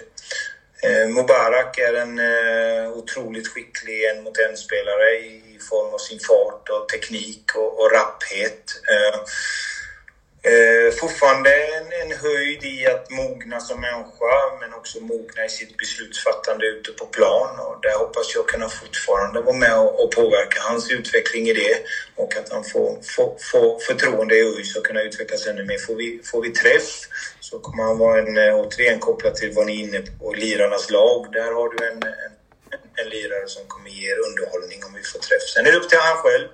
[0.83, 6.19] Eh, Mubarak är en eh, otroligt skicklig en mot en spelare i form av sin
[6.21, 8.65] fart och teknik och, och rapphet.
[8.91, 9.21] Eh,
[10.49, 15.77] Eh, fortfarande en, en höjd i att mogna som människa men också mogna i sitt
[15.77, 17.59] beslutsfattande ute på plan.
[17.59, 21.77] Och där hoppas jag kunna fortfarande vara med och, och påverka hans utveckling i det
[22.15, 25.79] och att han får, får, får förtroende i ÖIS och kunna utvecklas ännu mer.
[25.79, 26.91] Får vi, får vi träff
[27.41, 30.91] så kommer han vara en, eh, återigen kopplat till vad ni är inne på, lirarnas
[30.91, 31.33] lag.
[31.33, 32.35] Där har du en, en,
[32.95, 35.43] en lirare som kommer ge er underhållning om vi får träff.
[35.43, 36.49] Sen är det upp till han själv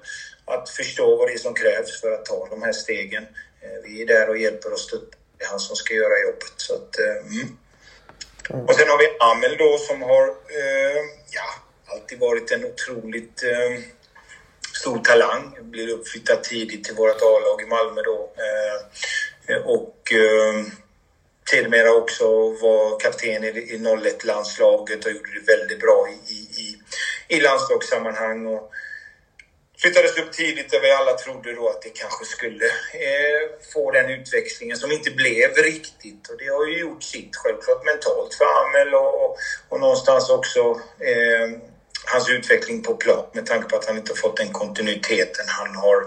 [0.44, 3.26] att förstå vad det är som krävs för att ta de här stegen.
[3.64, 5.18] Eh, vi är där och hjälper och stöttar.
[5.38, 6.55] Det är han som ska göra jobbet.
[6.57, 7.57] Så att, eh, mm.
[8.66, 11.48] Och sen har vi Amel då som har eh, ja,
[11.87, 13.83] alltid varit en otroligt eh,
[14.77, 15.59] stor talang.
[15.61, 18.33] Blir uppflyttad tidigt till vårt A-lag i Malmö då.
[18.37, 20.64] Eh, och eh,
[21.50, 26.79] sedermera också var kapten i, i 01-landslaget och gjorde det väldigt bra i, i,
[27.29, 28.46] i landslagssammanhang.
[28.46, 28.72] Och,
[29.84, 32.66] flyttades upp tidigt där vi alla trodde då att det kanske skulle
[33.08, 33.42] eh,
[33.72, 36.28] få den utväxlingen som inte blev riktigt.
[36.30, 39.36] Och det har ju gjort sitt självklart mentalt för Amel och, och,
[39.68, 40.60] och någonstans också
[41.10, 41.46] eh,
[42.12, 45.98] hans utveckling på plan med tanke på att han inte fått den kontinuiteten han har,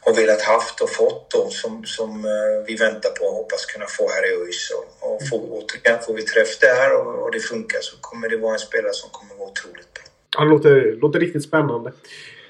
[0.00, 3.86] har velat haft och fått då som, som eh, vi väntar på och hoppas kunna
[3.86, 4.70] få här i ÖIS.
[4.76, 8.36] Och, och får, återigen får vi träff där och, och det funkar så kommer det
[8.36, 10.04] vara en spelare som kommer vara otroligt bra.
[10.36, 11.92] Ja, det låter, låter riktigt spännande.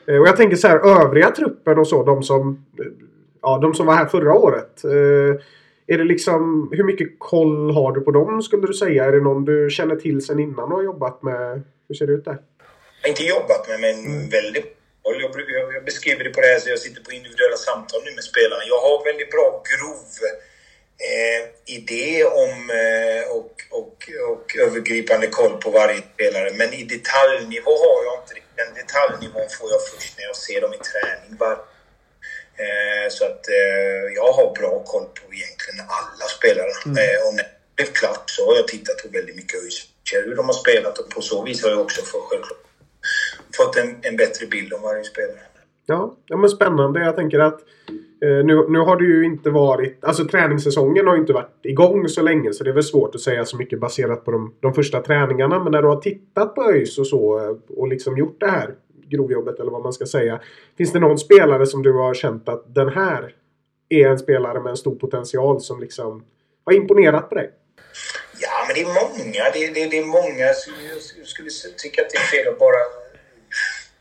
[0.08, 2.86] Eh, och jag tänker så här, övriga truppen och så, de som, eh,
[3.42, 4.84] ja, de som var här förra året.
[4.84, 5.42] Eh,
[5.86, 9.04] är det liksom, hur mycket koll har du på dem skulle du säga?
[9.04, 11.62] Är det någon du känner till sen innan och har jobbat med?
[11.88, 12.38] Hur ser det ut där?
[13.02, 14.28] Jag har inte jobbat med, men mm.
[14.28, 18.00] väldigt jag, jag, jag beskriver det på det här så jag sitter på individuella samtal
[18.04, 18.62] nu med spelarna.
[18.74, 20.08] Jag har väldigt bra grov
[21.08, 21.42] eh,
[21.76, 23.96] idé om eh, och, och,
[24.32, 26.50] och övergripande koll på varje spelare.
[26.60, 30.60] Men i detaljnivå har jag inte det den detaljnivån får jag först när jag ser
[30.60, 31.32] dem i träning.
[31.42, 31.58] Bara.
[32.62, 36.72] Eh, så att eh, jag har bra koll på egentligen alla spelare.
[36.86, 36.96] Mm.
[37.02, 39.58] Eh, och när det blev klart så har jag tittat på väldigt mycket
[40.12, 42.58] hur de har spelat och på så vis har jag också fått, självklart,
[43.56, 45.40] fått en, en bättre bild om varje spelare.
[45.86, 47.00] Ja, ja men spännande.
[47.00, 47.60] Jag tänker att
[48.22, 50.04] Eh, nu, nu har det ju inte varit...
[50.04, 53.20] Alltså träningssäsongen har ju inte varit igång så länge så det är väl svårt att
[53.20, 55.62] säga så mycket baserat på de, de första träningarna.
[55.62, 58.74] Men när du har tittat på ÖIS och så eh, och liksom gjort det här
[59.10, 60.40] grovjobbet eller vad man ska säga.
[60.78, 63.34] Finns det någon spelare som du har känt att den här
[63.88, 66.24] är en spelare med en stor potential som liksom
[66.64, 67.50] har imponerat på dig?
[68.40, 69.44] Ja, men det är många.
[69.54, 70.44] Det, det, det är många.
[71.18, 72.82] Jag skulle tycka att det är fel att bara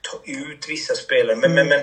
[0.01, 1.35] ta ut vissa spelare.
[1.35, 1.79] Men, men, men,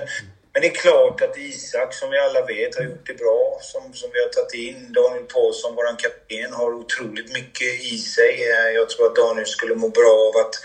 [0.53, 3.57] men det är klart att Isak, som vi alla vet, har gjort det bra.
[3.61, 4.93] Som, som vi har tagit in.
[4.93, 8.49] Daniel Paulsson, vår kapten, har otroligt mycket i sig.
[8.49, 10.55] Eh, jag tror att Daniel skulle må bra av att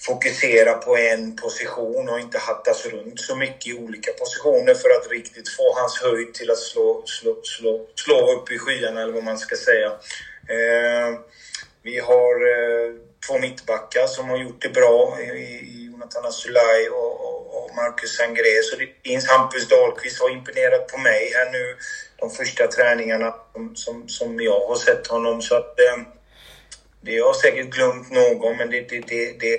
[0.00, 5.10] fokusera på en position och inte hattas runt så mycket i olika positioner för att
[5.10, 9.22] riktigt få hans höjd till att slå, slå, slå, slå upp i skyarna eller vad
[9.22, 9.88] man ska säga.
[10.48, 11.18] Eh,
[11.82, 12.94] vi har eh,
[13.26, 15.26] två mittbackar som har gjort det bra i,
[15.76, 18.62] i Jonathan Asulaj och, och, och, Marcus Sangré.
[18.62, 21.76] Så det finns Hampus Dahlqvist har imponerat på mig här nu
[22.16, 25.42] de första träningarna som, som, som jag har sett honom.
[25.42, 26.02] Så att eh,
[27.00, 29.58] det har säkert glömt någon men det, det, det, det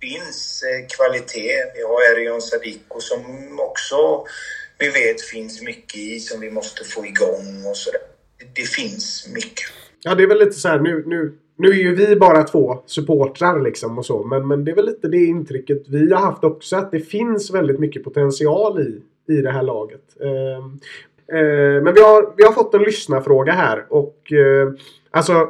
[0.00, 1.72] finns eh, kvalitet.
[1.74, 4.26] Vi har Erion Sadiko som också
[4.78, 8.00] vi vet finns mycket i som vi måste få igång och sådär.
[8.38, 9.66] Det, det finns mycket.
[10.00, 12.78] Ja, det är väl lite så här nu, nu nu är ju vi bara två
[12.86, 14.24] supportrar liksom och så.
[14.24, 16.76] Men, men det är väl lite det intrycket vi har haft också.
[16.76, 20.02] Att det finns väldigt mycket potential i, i det här laget.
[20.20, 23.86] Eh, eh, men vi har, vi har fått en lyssnarfråga här.
[23.88, 24.72] Och eh,
[25.10, 25.48] alltså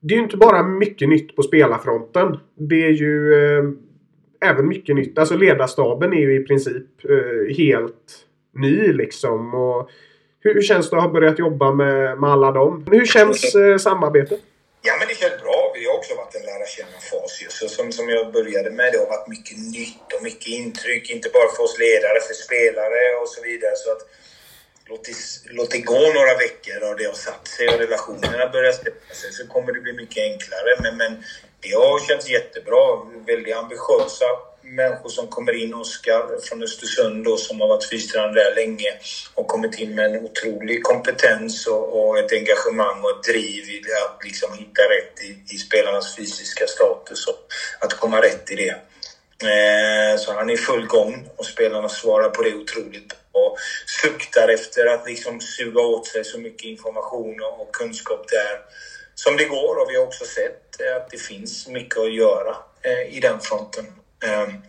[0.00, 2.36] det är ju inte bara mycket nytt på spelarfronten.
[2.54, 3.64] Det är ju eh,
[4.50, 5.18] även mycket nytt.
[5.18, 9.54] Alltså ledarstaben är ju i princip eh, helt ny liksom.
[9.54, 9.90] Och
[10.40, 12.84] hur, hur känns det att ha börjat jobba med, med alla dem?
[12.90, 14.40] Hur känns eh, samarbetet?
[14.86, 15.72] Ja, men det känns bra.
[15.74, 19.06] Vi har också varit en lära känna-fas Så som, som jag började med, det har
[19.06, 21.10] varit mycket nytt och mycket intryck.
[21.10, 23.76] Inte bara för oss ledare, för spelare och så vidare.
[23.76, 24.02] Så att
[24.88, 25.16] låt det,
[25.58, 29.32] låt det gå några veckor och det har satt sig och relationerna börjar sätta sig
[29.32, 30.70] så kommer det bli mycket enklare.
[30.82, 31.24] Men, men
[31.60, 32.84] det har känts jättebra.
[33.26, 34.28] Väldigt ambitiösa
[34.64, 35.74] människor som kommer in.
[35.74, 38.96] Oskar från Östersund då, som har varit fystränare där länge
[39.34, 43.82] och kommit in med en otrolig kompetens och, och ett engagemang och ett driv i
[44.06, 47.38] att liksom hitta rätt i, i spelarnas fysiska status och
[47.80, 48.76] att komma rätt i det.
[49.42, 53.56] Eh, så han är i full gång och spelarna svarar på det otroligt och
[54.02, 58.60] suktar efter att liksom suga åt sig så mycket information och kunskap där
[59.14, 59.76] som det går.
[59.76, 63.86] Och vi har också sett att det finns mycket att göra eh, i den fronten.
[64.24, 64.62] Ehm,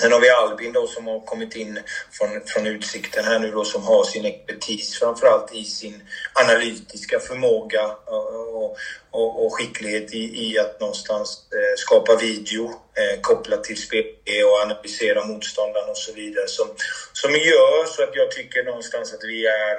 [0.00, 1.80] sen har vi Albin då som har kommit in
[2.12, 7.82] från, från Utsikten här nu då som har sin expertis framförallt i sin analytiska förmåga
[7.82, 8.14] eh,
[8.54, 8.76] och,
[9.10, 14.04] och, och skicklighet i, i, att någonstans eh, skapa video eh, kopplat till spel
[14.46, 16.68] och analysera motståndaren och så vidare som,
[17.12, 19.76] som gör så att jag tycker någonstans att vi är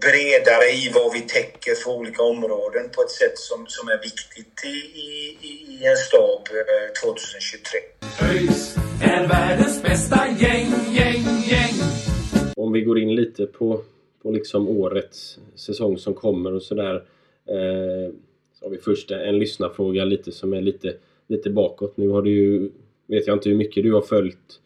[0.00, 4.64] bredare i vad vi täcker för olika områden på ett sätt som, som är viktigt
[4.64, 6.42] i, i, i en stab
[7.02, 7.78] 2023.
[7.78, 11.74] Eh, ÖIS är världens bästa gäng, gäng, gäng.
[12.56, 13.80] Om vi går in lite på,
[14.22, 16.94] på liksom årets säsong som kommer och sådär.
[17.48, 18.14] Eh,
[18.58, 20.94] så har vi först en lyssnarfråga lite som är lite,
[21.26, 21.96] lite bakåt.
[21.96, 22.70] Nu har du ju,
[23.06, 24.60] vet jag inte hur mycket du har följt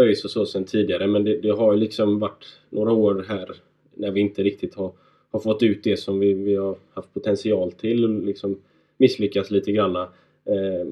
[0.00, 3.56] ÖIS och så sen tidigare men det, det har ju liksom varit några år här
[3.98, 4.92] när vi inte riktigt har,
[5.30, 8.62] har fått ut det som vi, vi har haft potential till och liksom
[8.96, 10.02] misslyckats lite granna.
[10.44, 10.88] Eh,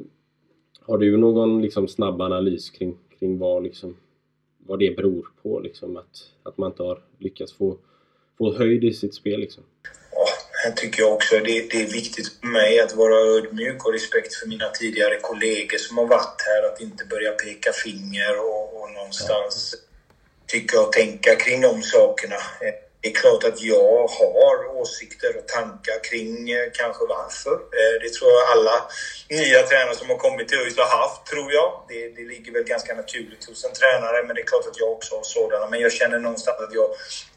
[0.80, 3.96] har du någon liksom snabb analys kring, kring vad, liksom,
[4.58, 5.60] vad det beror på?
[5.60, 7.76] Liksom, att, att man inte har lyckats få,
[8.38, 9.40] få höjd i sitt spel?
[9.40, 9.64] Liksom?
[10.64, 14.34] Här tycker jag också det, det är viktigt för mig att vara ödmjuk och respekt
[14.34, 16.62] för mina tidigare kollegor som har varit här.
[16.68, 19.78] Att inte börja peka finger och, och någonstans ja.
[20.46, 22.36] tycka och tänka kring de sakerna.
[23.06, 27.52] Det är klart att jag har åsikter och tankar kring eh, kanske varför.
[27.52, 28.84] Eh, det tror jag alla
[29.28, 31.84] nya tränare som har kommit till ÖIS har haft, tror jag.
[31.88, 34.92] Det, det, ligger väl ganska naturligt hos en tränare, men det är klart att jag
[34.92, 35.66] också har sådana.
[35.66, 36.90] Men jag känner någonstans att jag,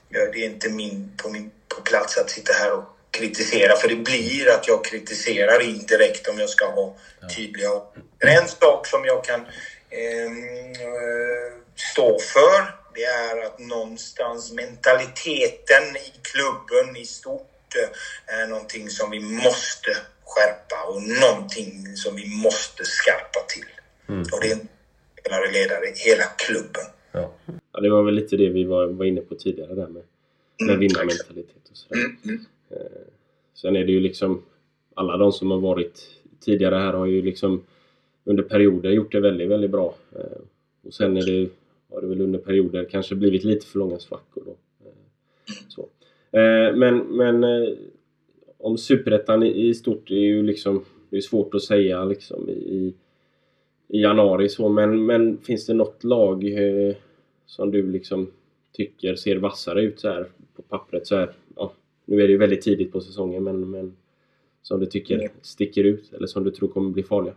[0.10, 3.96] det är inte min, på min på plats att sitta här och kritisera, för det
[3.96, 6.96] blir att jag kritiserar indirekt om jag ska ha
[7.36, 7.70] tydliga...
[8.20, 9.42] En sak som jag kan
[9.90, 10.30] eh,
[11.94, 17.72] stå för det är att någonstans mentaliteten i klubben i stort
[18.26, 19.92] är någonting som vi måste
[20.32, 23.72] skärpa och någonting som vi måste skärpa till.
[24.08, 24.22] Mm.
[24.22, 24.60] Och det är
[25.20, 26.86] spelare, ledare, hela klubben.
[27.12, 27.32] Ja.
[27.72, 27.80] ja.
[27.80, 30.04] det var väl lite det vi var, var inne på tidigare där med,
[30.60, 32.02] med mm, vinnarmentalitet och sådär.
[32.02, 32.46] Mm, mm.
[32.72, 33.08] Eh,
[33.62, 34.46] sen är det ju liksom
[34.96, 36.00] alla de som har varit
[36.46, 37.64] tidigare här har ju liksom
[38.24, 39.96] under perioder gjort det väldigt, väldigt bra.
[40.16, 40.42] Eh,
[40.88, 41.50] och sen är det
[41.90, 44.44] har det väl under perioder kanske blivit lite för långa svackor.
[44.46, 44.52] Då.
[44.86, 44.94] Eh,
[45.68, 45.82] så.
[46.38, 47.70] Eh, men, men eh,
[48.58, 52.94] om Superettan i stort är ju liksom det är svårt att säga liksom i,
[53.88, 56.44] i januari så men, men finns det något lag
[57.46, 58.32] som du liksom
[58.74, 61.74] tycker ser vassare ut så här på pappret så här, ja,
[62.06, 63.96] nu är det ju väldigt tidigt på säsongen men, men
[64.62, 67.36] som du tycker sticker ut eller som du tror kommer bli farliga?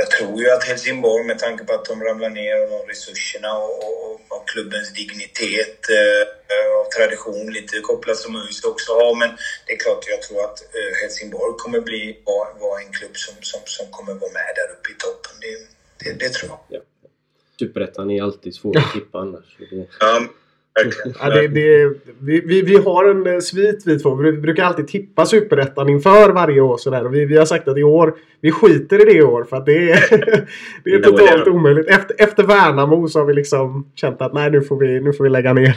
[0.00, 3.52] Jag tror ju att Helsingborg med tanke på att de ramlar ner och de resurserna
[3.58, 6.24] och, och, och klubbens dignitet eh,
[6.80, 9.14] av tradition lite kopplat som ÖIS också har.
[9.22, 9.30] Men
[9.66, 13.34] det är klart jag tror att eh, Helsingborg kommer bli vara var en klubb som,
[13.40, 15.34] som, som kommer vara med där uppe i toppen.
[15.44, 15.54] Det,
[16.00, 16.60] det, det tror jag.
[16.68, 16.80] Ja.
[17.58, 19.56] Superettan är alltid svår att tippa annars.
[19.58, 19.86] Det...
[20.84, 24.14] Ja, Ja, det, det, vi, vi, vi, har en eh, svit vi två.
[24.14, 26.76] Vi brukar alltid tippa superettan inför varje år.
[26.76, 27.06] Sådär.
[27.06, 29.56] Och vi, vi har sagt att i år, vi skiter i det i år för
[29.56, 30.10] att det är,
[30.84, 31.88] det är totalt omöjligt.
[31.88, 35.24] Efter, efter Värnamo så har vi liksom känt att nej nu får vi, nu får
[35.24, 35.76] vi lägga ner.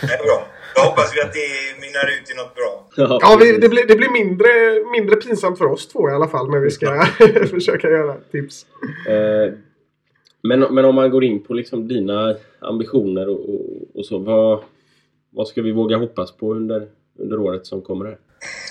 [0.00, 0.46] Det är bra.
[0.76, 2.86] Då hoppas vi att det mynnar ut i något bra.
[2.96, 4.48] Ja, vi, det, blir, det blir mindre,
[4.92, 7.04] mindre pinsamt för oss två i alla fall när vi ska
[7.50, 8.66] försöka göra tips.
[9.08, 9.52] Eh,
[10.48, 13.60] men, men om man går in på liksom dina ambitioner och, och,
[13.94, 14.18] och så.
[14.18, 14.64] Vad,
[15.30, 16.88] vad ska vi våga hoppas på under,
[17.18, 18.18] under året som kommer här?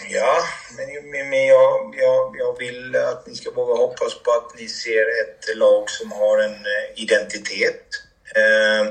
[0.10, 0.38] Ja,
[0.78, 5.06] men, men jag, jag, jag vill att ni ska våga hoppas på att ni ser
[5.22, 7.86] ett lag som har en eh, identitet.
[8.36, 8.88] Eh,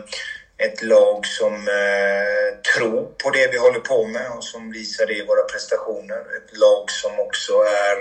[0.67, 5.15] ett lag som eh, tror på det vi håller på med och som visar det
[5.15, 6.19] i våra prestationer.
[6.19, 7.99] Ett lag som också är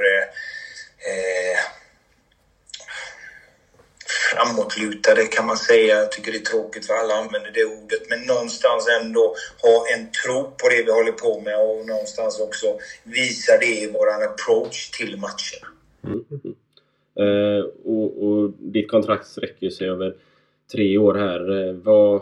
[4.32, 5.96] framåtlutade kan man säga.
[5.96, 8.10] Jag tycker det är tråkigt för alla använder det ordet.
[8.10, 12.68] Men någonstans ändå ha en tro på det vi håller på med och någonstans också
[13.04, 15.68] visa det i våran approach till matcherna.
[16.04, 16.56] Mm.
[17.20, 20.16] Uh, och, och, ditt kontrakt sträcker sig över
[20.72, 21.52] tre år här.
[21.52, 22.22] Uh, vad,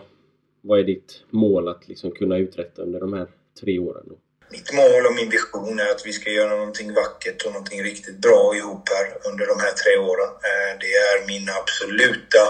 [0.61, 3.27] vad är ditt mål att liksom kunna uträtta under de här
[3.61, 4.05] tre åren?
[4.09, 4.15] Då?
[4.51, 8.17] Mitt mål och min vision är att vi ska göra någonting vackert och någonting riktigt
[8.17, 10.29] bra ihop här under de här tre åren.
[10.29, 12.43] Eh, det är min absoluta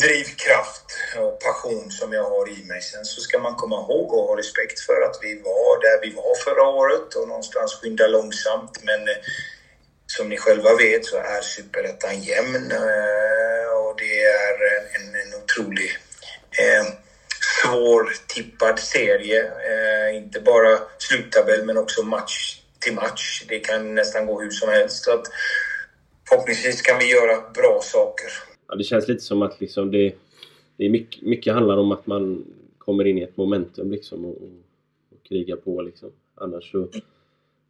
[0.00, 0.84] drivkraft
[1.16, 2.82] och passion som jag har i mig.
[2.82, 6.14] Sen så ska man komma ihåg och ha respekt för att vi var där vi
[6.14, 8.82] var förra året och någonstans skynda långsamt.
[8.82, 9.16] Men eh,
[10.06, 14.54] som ni själva vet så är superettan jämn eh, och det är
[14.96, 15.90] en, en otrolig
[17.66, 19.40] svårtippad serie.
[19.44, 23.44] Eh, inte bara sluttabell men också match till match.
[23.48, 25.04] Det kan nästan gå hur som helst.
[25.04, 25.26] Så att
[26.28, 28.26] förhoppningsvis kan vi göra bra saker.
[28.68, 30.14] Ja, det känns lite som att liksom det,
[30.76, 32.44] det är mycket, mycket handlar om att man
[32.78, 34.58] kommer in i ett momentum liksom och, och,
[35.12, 36.12] och krigar på liksom.
[36.34, 36.88] Annars så...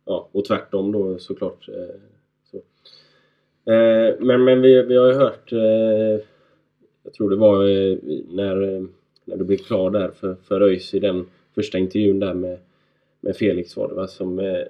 [0.08, 1.68] Ja, och tvärtom då såklart.
[1.68, 2.00] Eh,
[2.50, 2.56] så.
[3.72, 5.52] Eh, men men vi, vi har ju hört...
[5.52, 6.26] Eh,
[7.02, 8.82] jag tror det var eh, när, eh,
[9.26, 12.58] när du blev klar där för, för ÖIS i den första intervjun där med,
[13.20, 14.08] med Felix var det va?
[14.08, 14.64] Som, eh,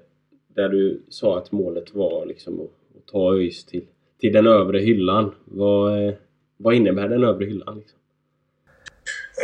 [0.49, 3.87] där du sa att målet var liksom att, att ta ÖIS till,
[4.21, 5.35] till den övre hyllan.
[5.45, 6.15] Vad, eh,
[6.57, 7.79] vad innebär den övre hyllan?
[7.79, 7.99] Liksom?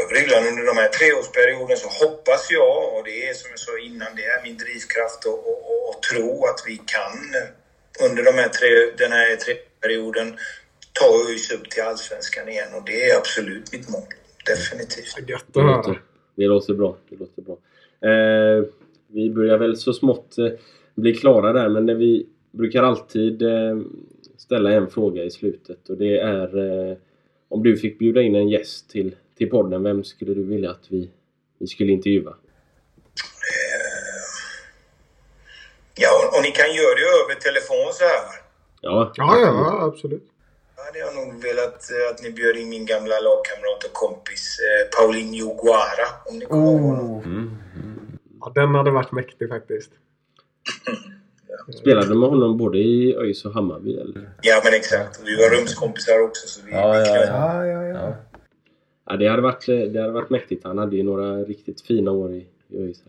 [0.05, 3.79] Övre hyllan under de här treårsperioden så hoppas jag, och det är som jag sa
[3.79, 7.49] innan, det är min drivkraft och, och, och, och tro att vi kan eh,
[8.11, 10.39] under de här tre, den här treårsperioden
[10.93, 14.13] ta ÖIS upp till Allsvenskan igen och det är absolut mitt mål.
[14.47, 15.29] Definitivt.
[15.29, 15.97] Gött Det att höra.
[16.35, 16.97] det låter bra.
[17.09, 17.57] Det låter bra.
[18.11, 18.65] Eh,
[19.07, 20.49] vi börjar väl så smått eh,
[20.95, 23.79] bli klara där men det vi brukar alltid eh,
[24.37, 26.59] ställa en fråga i slutet och det är
[26.91, 26.97] eh,
[27.49, 30.87] om du fick bjuda in en gäst till, till podden, vem skulle du vilja att
[30.89, 31.11] vi,
[31.59, 32.35] vi skulle intervjua?
[35.95, 38.43] Ja, och, och ni kan göra det över telefon så här.
[38.81, 40.32] Ja, Ja, ja, absolut.
[40.87, 44.89] Hade jag nog velat eh, att ni bjöd in min gamla lagkamrat och kompis eh,
[44.99, 46.09] Paulinho Guara.
[46.27, 47.57] Om ni kommer ihåg honom.
[48.41, 49.91] Ja, den hade varit mäktig faktiskt.
[51.81, 53.97] Spelade du med honom både i ÖIS och Hammarby?
[53.97, 54.31] Eller?
[54.43, 55.21] Ja, men exakt.
[55.25, 56.49] Vi var rumskompisar också.
[56.49, 57.67] Så vi, Ja, vi ja, knöt- ja.
[57.67, 58.15] ja, ja.
[59.07, 60.65] Ja, det, hade varit, det hade varit mäktigt.
[60.65, 63.03] Han hade ju några riktigt fina år i, i ÖIS.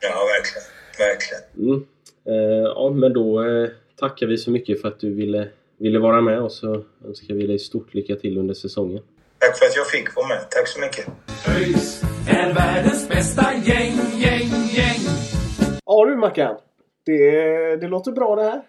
[0.00, 0.66] Ja verkligen.
[0.98, 1.72] Verkligen.
[1.72, 1.86] Mm.
[2.24, 5.48] Eh, ja, men då eh, tackar vi så mycket för att du ville,
[5.78, 9.02] ville vara med och så önskar vi dig stort lycka till under säsongen.
[9.38, 10.50] Tack för att jag fick vara med.
[10.50, 11.06] Tack så mycket.
[11.48, 15.00] ÖIS är världens bästa gäng, gäng, gäng.
[15.86, 16.56] Ja du Mackan.
[17.06, 18.62] Det, det låter bra det här.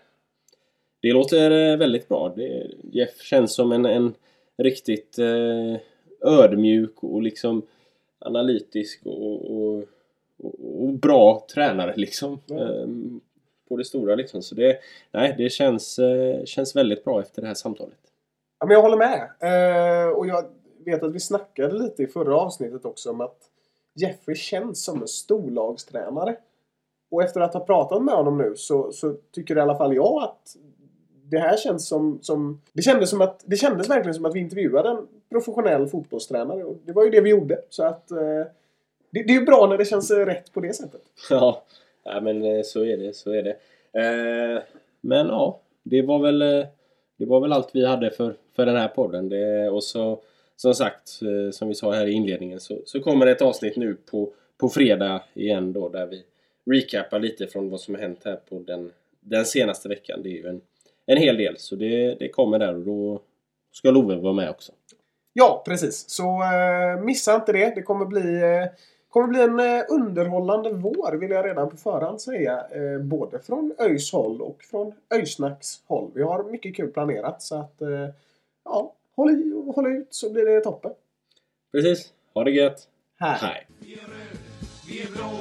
[1.01, 2.33] Det låter eh, väldigt bra.
[2.35, 4.13] Det, Jeff känns som en, en
[4.57, 5.75] riktigt eh,
[6.33, 7.61] ödmjuk och liksom
[8.19, 9.83] analytisk och, och,
[10.37, 12.39] och, och bra tränare liksom.
[12.51, 12.87] Eh,
[13.69, 14.41] på det stora liksom.
[14.41, 14.79] Så det,
[15.11, 17.99] nej, det känns, eh, känns väldigt bra efter det här samtalet.
[18.59, 19.29] Ja, men jag håller med.
[19.39, 20.45] Eh, och jag
[20.85, 23.37] vet att vi snackade lite i förra avsnittet också om att
[23.95, 26.35] Jeffrey känns som en storlagstränare.
[27.11, 30.23] Och efter att ha pratat med honom nu så, så tycker i alla fall jag
[30.23, 30.55] att
[31.23, 34.39] det här känns som, som det, kändes som att, det kändes verkligen som att vi
[34.39, 36.63] intervjuade en professionell fotbollstränare.
[36.63, 37.61] Och det var ju det vi gjorde.
[37.69, 38.17] Så att eh,
[39.11, 41.01] det, det är ju bra när det känns rätt på det sättet.
[41.29, 41.63] Ja,
[42.13, 43.15] ja men eh, så är det.
[43.15, 43.55] Så är det.
[44.01, 44.61] Eh,
[45.01, 46.65] men ja, det var väl eh,
[47.17, 49.29] det var väl allt vi hade för, för den här podden.
[49.29, 50.19] Det, och så
[50.55, 53.75] som sagt, eh, som vi sa här i inledningen så, så kommer det ett avsnitt
[53.75, 56.23] nu på, på fredag igen då där vi
[56.65, 60.19] recapar lite från vad som har hänt här på den, den senaste veckan.
[60.23, 60.61] Det är ju en,
[61.05, 63.21] en hel del så det, det kommer där och då
[63.71, 64.71] ska Love vara med också.
[65.33, 66.09] Ja, precis.
[66.09, 67.75] Så eh, missa inte det.
[67.75, 68.65] Det kommer bli, eh,
[69.09, 72.65] kommer bli en eh, underhållande vår vill jag redan på förhand säga.
[72.71, 76.11] Eh, både från ÖIS håll och från ÖISnacks håll.
[76.13, 78.07] Vi har mycket kul planerat så att eh,
[78.65, 80.91] ja, håll i och håll ut så blir det toppen.
[81.71, 82.87] Precis, ha det gött!
[83.19, 83.37] Här.
[83.37, 83.67] Hej!
[84.87, 85.39] Vi är blå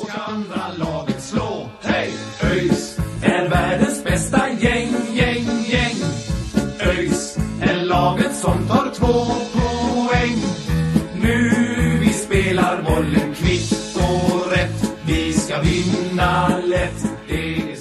[0.00, 1.68] och ska andra laget slå.
[1.80, 2.10] Hej!
[2.52, 5.96] ÖIS är världens bästa gäng, gäng, gäng.
[6.80, 9.53] ÖIS är laget som tar två
[12.54, 14.92] spelar bollen kvitt och rätt.
[15.06, 17.06] Vi ska vinna lätt.
[17.28, 17.73] Det